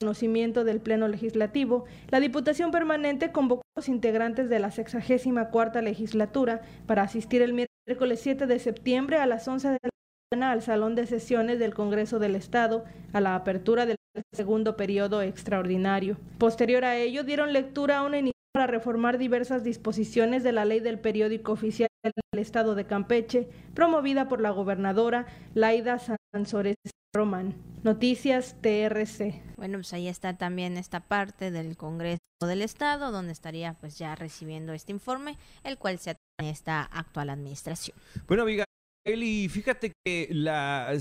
conocimiento 0.00 0.64
del 0.64 0.80
Pleno 0.80 1.08
Legislativo, 1.08 1.86
la 2.10 2.20
Diputación 2.20 2.72
Permanente 2.72 3.32
convocó 3.32 3.62
a 3.62 3.80
los 3.80 3.88
integrantes 3.88 4.50
de 4.50 4.58
la 4.58 4.70
64 4.70 5.80
legislatura 5.80 6.60
para 6.86 7.02
asistir 7.02 7.40
el 7.40 7.54
miércoles 7.86 8.20
7 8.20 8.46
de 8.46 8.58
septiembre 8.58 9.18
a 9.18 9.26
las 9.26 9.46
11 9.48 9.68
de 9.68 9.78
la 9.82 9.90
mañana 10.32 10.52
al 10.52 10.62
Salón 10.62 10.94
de 10.94 11.06
Sesiones 11.06 11.58
del 11.58 11.72
Congreso 11.72 12.18
del 12.18 12.34
Estado 12.34 12.84
a 13.12 13.20
la 13.20 13.36
apertura 13.36 13.86
del 13.86 13.96
segundo 14.32 14.76
periodo 14.76 15.22
extraordinario. 15.22 16.16
Posterior 16.38 16.84
a 16.84 16.96
ello, 16.96 17.24
dieron 17.24 17.52
lectura 17.52 17.98
a 17.98 18.02
una 18.02 18.18
iniciativa 18.18 18.32
para 18.52 18.66
reformar 18.66 19.16
diversas 19.16 19.64
disposiciones 19.64 20.42
de 20.42 20.52
la 20.52 20.64
ley 20.64 20.80
del 20.80 20.98
periódico 20.98 21.52
oficial 21.52 21.88
del 22.04 22.42
Estado 22.42 22.74
de 22.74 22.86
Campeche, 22.86 23.48
promovida 23.74 24.28
por 24.28 24.40
la 24.40 24.50
gobernadora 24.50 25.26
Laida 25.54 25.98
Sansores 26.34 26.76
Román. 27.14 27.54
Noticias 27.82 28.56
TRC. 28.60 29.42
Bueno, 29.56 29.78
pues 29.78 29.92
ahí 29.92 30.08
está 30.08 30.36
también 30.36 30.76
esta 30.76 31.00
parte 31.00 31.50
del 31.50 31.76
Congreso 31.76 32.18
del 32.42 32.62
Estado, 32.62 33.10
donde 33.10 33.32
estaría 33.32 33.74
pues 33.74 33.98
ya 33.98 34.14
recibiendo 34.14 34.72
este 34.72 34.92
informe, 34.92 35.38
el 35.64 35.78
cual 35.78 35.98
se 35.98 36.16
en 36.40 36.46
esta 36.46 36.82
actual 36.82 37.30
administración. 37.30 37.96
Bueno, 38.26 38.42
amiga. 38.42 38.64
Eli, 39.04 39.48
fíjate 39.48 39.92
que 40.04 40.28
la, 40.30 40.92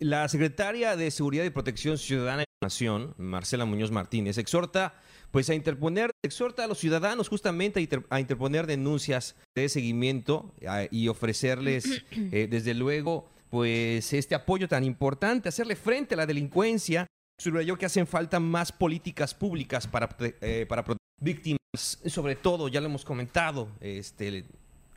la 0.00 0.28
secretaria 0.28 0.94
de 0.94 1.10
Seguridad 1.10 1.44
y 1.44 1.50
Protección 1.50 1.96
Ciudadana 1.96 2.44
Nación, 2.62 3.14
Marcela 3.18 3.66
Muñoz 3.66 3.90
Martínez, 3.90 4.38
exhorta 4.38 4.94
pues 5.30 5.50
a 5.50 5.54
interponer, 5.54 6.10
exhorta 6.24 6.64
a 6.64 6.66
los 6.66 6.78
ciudadanos 6.78 7.28
justamente 7.28 7.86
a, 8.08 8.20
interponer 8.20 8.66
denuncias 8.66 9.36
de 9.54 9.68
seguimiento 9.68 10.54
y 10.90 11.08
ofrecerles, 11.08 12.04
eh, 12.32 12.48
desde 12.50 12.72
luego, 12.72 13.28
pues 13.50 14.12
este 14.14 14.34
apoyo 14.34 14.68
tan 14.68 14.84
importante, 14.84 15.50
hacerle 15.50 15.76
frente 15.76 16.14
a 16.14 16.16
la 16.16 16.26
delincuencia. 16.26 17.06
Subrayó 17.38 17.76
que 17.76 17.84
hacen 17.84 18.06
falta 18.06 18.40
más 18.40 18.72
políticas 18.72 19.34
públicas 19.34 19.86
para, 19.86 20.08
eh, 20.40 20.64
para 20.66 20.82
proteger 20.82 21.04
víctimas, 21.20 21.58
sobre 22.06 22.36
todo, 22.36 22.68
ya 22.68 22.80
lo 22.80 22.86
hemos 22.86 23.04
comentado, 23.04 23.68
este, 23.80 24.46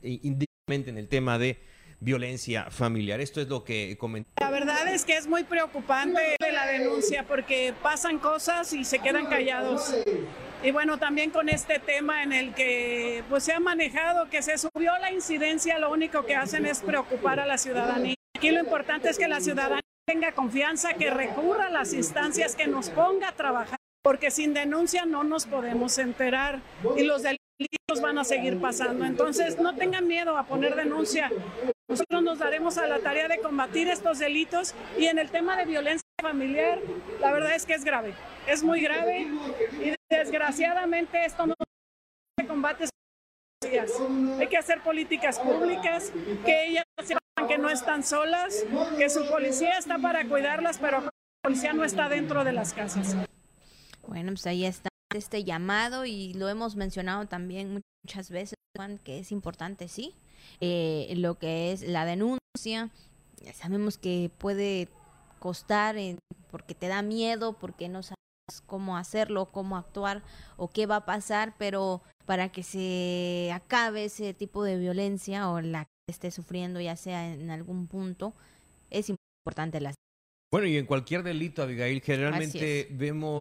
indirectamente 0.01 0.89
en 0.89 0.97
el 0.97 1.09
tema 1.09 1.37
de 1.37 1.59
violencia 1.99 2.69
familiar. 2.69 3.19
Esto 3.19 3.41
es 3.41 3.47
lo 3.47 3.63
que 3.63 3.97
comentó. 3.97 4.29
La 4.39 4.49
verdad 4.49 4.87
es 4.87 5.05
que 5.05 5.17
es 5.17 5.27
muy 5.27 5.43
preocupante 5.43 6.35
la 6.51 6.65
denuncia 6.65 7.25
porque 7.27 7.73
pasan 7.81 8.19
cosas 8.19 8.73
y 8.73 8.85
se 8.85 8.99
quedan 8.99 9.27
callados. 9.27 9.93
Y 10.63 10.71
bueno, 10.71 10.97
también 10.97 11.31
con 11.31 11.47
este 11.47 11.79
tema 11.79 12.23
en 12.23 12.33
el 12.33 12.53
que 12.53 13.23
pues 13.29 13.43
se 13.43 13.53
ha 13.53 13.59
manejado 13.59 14.29
que 14.29 14.41
se 14.41 14.57
subió 14.57 14.97
la 14.99 15.11
incidencia, 15.11 15.79
lo 15.79 15.91
único 15.91 16.25
que 16.25 16.35
hacen 16.35 16.65
es 16.65 16.79
preocupar 16.79 17.39
a 17.39 17.45
la 17.45 17.57
ciudadanía. 17.57 18.15
Aquí 18.35 18.51
lo 18.51 18.59
importante 18.59 19.09
es 19.09 19.17
que 19.17 19.27
la 19.27 19.39
ciudadanía 19.39 19.81
tenga 20.05 20.31
confianza, 20.33 20.93
que 20.93 21.09
recurra 21.11 21.67
a 21.67 21.69
las 21.69 21.93
instancias, 21.93 22.55
que 22.55 22.67
nos 22.67 22.89
ponga 22.89 23.29
a 23.29 23.31
trabajar, 23.33 23.77
porque 24.01 24.31
sin 24.31 24.53
denuncia 24.53 25.05
no 25.05 25.23
nos 25.23 25.45
podemos 25.45 25.97
enterar 25.97 26.61
y 26.97 27.03
los 27.03 27.23
delitos 27.59 28.01
van 28.01 28.17
a 28.17 28.23
seguir 28.23 28.59
pasando. 28.59 29.05
Entonces, 29.05 29.59
no 29.59 29.75
tengan 29.75 30.07
miedo 30.07 30.37
a 30.37 30.45
poner 30.45 30.75
denuncia. 30.75 31.29
Nosotros 31.87 32.23
nos 32.23 32.39
daremos 32.39 32.77
a 32.77 32.87
la 32.87 32.99
tarea 32.99 33.27
de 33.27 33.39
combatir 33.39 33.89
estos 33.89 34.19
delitos 34.19 34.73
y 34.97 35.05
en 35.05 35.19
el 35.19 35.29
tema 35.29 35.57
de 35.57 35.65
violencia 35.65 36.07
familiar, 36.21 36.79
la 37.19 37.31
verdad 37.31 37.55
es 37.55 37.65
que 37.65 37.73
es 37.73 37.83
grave, 37.83 38.13
es 38.47 38.63
muy 38.63 38.81
grave 38.81 39.27
y 39.83 39.95
desgraciadamente 40.09 41.25
esto 41.25 41.47
no 41.47 41.55
se 42.37 42.47
combate. 42.47 42.85
Hay 44.39 44.47
que 44.47 44.57
hacer 44.57 44.81
políticas 44.81 45.39
públicas, 45.39 46.11
que 46.45 46.67
ellas 46.67 46.85
sepan 47.03 47.47
que 47.47 47.57
no 47.57 47.69
están 47.69 48.03
solas, 48.03 48.65
que 48.97 49.09
su 49.09 49.27
policía 49.27 49.77
está 49.77 49.97
para 49.97 50.25
cuidarlas, 50.25 50.77
pero 50.77 51.01
la 51.01 51.09
policía 51.41 51.73
no 51.73 51.83
está 51.83 52.07
dentro 52.09 52.43
de 52.43 52.53
las 52.53 52.73
casas. 52.73 53.15
Bueno, 54.07 54.31
pues 54.31 54.45
ahí 54.47 54.65
está 54.65 54.88
este 55.13 55.43
llamado 55.43 56.05
y 56.05 56.33
lo 56.33 56.49
hemos 56.49 56.75
mencionado 56.75 57.27
también 57.27 57.81
muchas 58.05 58.29
veces, 58.29 58.55
Juan, 58.77 58.99
que 58.99 59.19
es 59.19 59.31
importante, 59.31 59.87
sí, 59.87 60.13
eh, 60.61 61.11
lo 61.17 61.37
que 61.39 61.71
es 61.71 61.81
la 61.81 62.05
denuncia. 62.05 62.89
Sabemos 63.53 63.97
que 63.97 64.29
puede 64.37 64.89
costar 65.39 65.97
en, 65.97 66.19
porque 66.51 66.75
te 66.75 66.87
da 66.87 67.01
miedo, 67.01 67.53
porque 67.53 67.89
no 67.89 68.03
sabes 68.03 68.17
cómo 68.65 68.97
hacerlo, 68.97 69.51
cómo 69.51 69.77
actuar 69.77 70.21
o 70.57 70.69
qué 70.69 70.85
va 70.85 70.97
a 70.97 71.05
pasar, 71.05 71.55
pero 71.57 72.01
para 72.25 72.51
que 72.51 72.61
se 72.63 73.51
acabe 73.53 74.05
ese 74.05 74.33
tipo 74.33 74.63
de 74.63 74.77
violencia 74.77 75.49
o 75.49 75.61
la 75.61 75.85
que 75.85 76.11
esté 76.11 76.29
sufriendo, 76.29 76.79
ya 76.79 76.95
sea 76.95 77.33
en 77.33 77.49
algún 77.49 77.87
punto, 77.87 78.33
es 78.89 79.09
importante 79.09 79.81
la. 79.81 79.93
Bueno, 80.51 80.67
y 80.67 80.77
en 80.77 80.85
cualquier 80.85 81.23
delito, 81.23 81.63
Abigail, 81.63 82.01
generalmente 82.01 82.87
vemos 82.91 83.39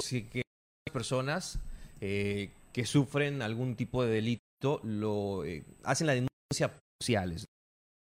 que 0.00 0.42
personas 0.90 1.58
eh, 2.00 2.50
que 2.72 2.86
sufren 2.86 3.42
algún 3.42 3.76
tipo 3.76 4.04
de 4.04 4.12
delito 4.12 4.80
lo 4.82 5.44
eh, 5.44 5.64
hacen 5.84 6.06
la 6.06 6.14
denuncia 6.14 6.78
sociales. 7.02 7.46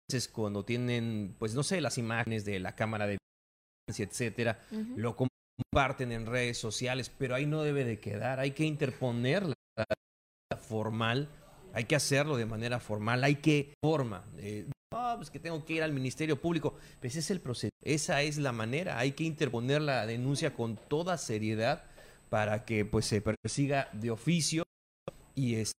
Entonces, 0.07 0.31
cuando 0.31 0.63
tienen, 0.63 1.35
pues 1.39 1.55
no 1.55 1.63
sé, 1.63 1.81
las 1.81 1.97
imágenes 1.97 2.45
de 2.45 2.59
la 2.59 2.75
cámara 2.75 3.07
de 3.07 3.17
violencia, 3.87 4.05
etcétera, 4.05 4.59
lo 4.95 5.15
comparten 5.15 6.11
en 6.11 6.27
redes 6.27 6.59
sociales, 6.59 7.11
pero 7.17 7.33
ahí 7.33 7.47
no 7.47 7.63
debe 7.63 7.83
de 7.83 7.99
quedar, 7.99 8.39
hay 8.39 8.51
que 8.51 8.65
interponer 8.65 9.47
la 9.47 10.57
formal, 10.57 11.27
hay 11.73 11.85
que 11.85 11.95
hacerlo 11.95 12.37
de 12.37 12.45
manera 12.45 12.79
formal, 12.79 13.23
hay 13.23 13.37
que 13.37 13.73
forma. 13.83 14.25
Eh, 14.37 14.67
pues 15.17 15.29
que 15.29 15.39
tengo 15.39 15.65
que 15.65 15.73
ir 15.73 15.83
al 15.83 15.91
Ministerio 15.91 16.39
Público. 16.39 16.75
Pues 16.99 17.13
ese 17.13 17.19
es 17.19 17.31
el 17.31 17.41
proceso, 17.41 17.71
esa 17.81 18.21
es 18.21 18.37
la 18.37 18.51
manera, 18.51 18.99
hay 18.99 19.13
que 19.13 19.23
interponer 19.23 19.81
la 19.81 20.05
denuncia 20.05 20.53
con 20.53 20.77
toda 20.77 21.17
seriedad 21.17 21.83
para 22.29 22.65
que 22.65 22.85
pues 22.85 23.05
se 23.05 23.21
persiga 23.21 23.89
de 23.93 24.11
oficio 24.11 24.63
y 25.35 25.55
es, 25.55 25.73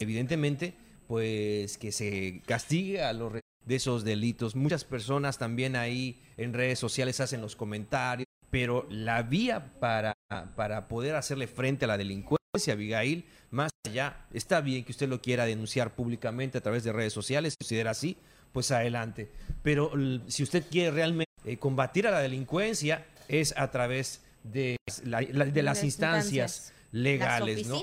evidentemente 0.00 0.74
pues 1.06 1.76
que 1.78 1.90
se 1.92 2.42
castigue 2.46 3.02
a 3.02 3.12
los 3.12 3.32
de 3.64 3.74
esos 3.74 4.04
delitos. 4.04 4.54
Muchas 4.54 4.84
personas 4.84 5.38
también 5.38 5.76
ahí 5.76 6.22
en 6.36 6.52
redes 6.54 6.78
sociales 6.78 7.20
hacen 7.20 7.40
los 7.40 7.56
comentarios, 7.56 8.26
pero 8.50 8.86
la 8.90 9.22
vía 9.22 9.72
para, 9.80 10.14
para 10.56 10.88
poder 10.88 11.16
hacerle 11.16 11.46
frente 11.46 11.84
a 11.84 11.88
la 11.88 11.98
delincuencia, 11.98 12.40
Abigail, 12.72 13.24
más 13.50 13.70
allá, 13.86 14.26
está 14.32 14.60
bien 14.60 14.84
que 14.84 14.92
usted 14.92 15.08
lo 15.08 15.20
quiera 15.20 15.46
denunciar 15.46 15.94
públicamente 15.94 16.58
a 16.58 16.60
través 16.60 16.84
de 16.84 16.92
redes 16.92 17.12
sociales, 17.12 17.54
si 17.54 17.64
considera 17.64 17.90
así, 17.90 18.16
pues 18.52 18.70
adelante. 18.70 19.30
Pero 19.62 19.92
si 20.26 20.42
usted 20.42 20.64
quiere 20.70 20.90
realmente 20.90 21.30
eh, 21.44 21.58
combatir 21.58 22.06
a 22.06 22.10
la 22.10 22.20
delincuencia, 22.20 23.06
es 23.28 23.56
a 23.56 23.70
través 23.70 24.22
de, 24.42 24.76
de 25.04 25.62
las 25.62 25.84
instancias, 25.84 26.72
legales, 26.92 27.66
¿no? 27.66 27.82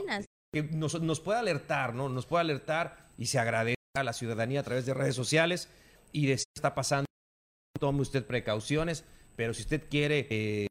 Que 0.53 0.63
nos, 0.63 0.99
nos 1.01 1.19
puede 1.19 1.39
alertar, 1.39 1.93
¿no? 1.93 2.09
Nos 2.09 2.25
puede 2.25 2.41
alertar 2.41 3.09
y 3.17 3.27
se 3.27 3.39
agradece 3.39 3.75
a 3.95 4.03
la 4.03 4.13
ciudadanía 4.13 4.61
a 4.61 4.63
través 4.63 4.85
de 4.85 4.93
redes 4.93 5.15
sociales 5.15 5.69
y 6.11 6.27
de 6.27 6.37
si 6.37 6.45
está 6.55 6.73
pasando, 6.73 7.05
tome 7.79 8.01
usted 8.01 8.25
precauciones, 8.25 9.03
Pero 9.35 9.53
si 9.53 9.61
usted 9.61 9.87
quiere 9.89 10.27
eh, 10.29 10.67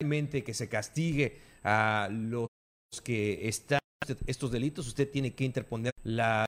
realmente 0.00 0.44
que 0.44 0.54
se 0.54 0.68
castigue 0.68 1.40
a 1.64 2.08
los 2.10 2.48
que 3.02 3.48
están 3.48 3.80
estos 4.26 4.50
delitos, 4.50 4.86
usted 4.86 5.10
tiene 5.10 5.34
que 5.34 5.44
interponer 5.44 5.92
la 6.04 6.46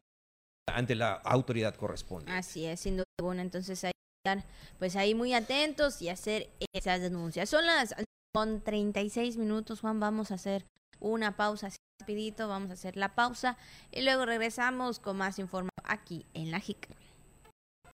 ante 0.66 0.94
la 0.94 1.14
autoridad 1.14 1.74
correspondiente. 1.74 2.32
Así 2.32 2.64
es, 2.64 2.80
sin 2.80 2.96
duda 2.96 3.04
alguna. 3.18 3.42
Entonces 3.42 3.82
hay 3.84 3.92
que 3.92 4.30
estar 4.30 4.48
pues 4.78 4.96
ahí 4.96 5.14
muy 5.14 5.34
atentos 5.34 6.00
y 6.02 6.08
hacer 6.08 6.50
esas 6.72 7.00
denuncias. 7.00 7.48
Son 7.48 7.66
las 7.66 7.94
con 8.32 8.60
36 8.60 9.36
minutos, 9.36 9.80
Juan, 9.80 10.00
vamos 10.00 10.30
a 10.30 10.34
hacer 10.34 10.66
una 11.00 11.36
pausa 11.36 11.68
así 11.68 11.78
rapidito, 11.98 12.48
vamos 12.48 12.70
a 12.70 12.74
hacer 12.74 12.96
la 12.96 13.14
pausa 13.14 13.56
y 13.90 14.02
luego 14.02 14.24
regresamos 14.24 15.00
con 15.00 15.16
más 15.16 15.38
información 15.38 15.70
aquí 15.84 16.26
en 16.34 16.50
La 16.50 16.60
Jica. 16.60 16.88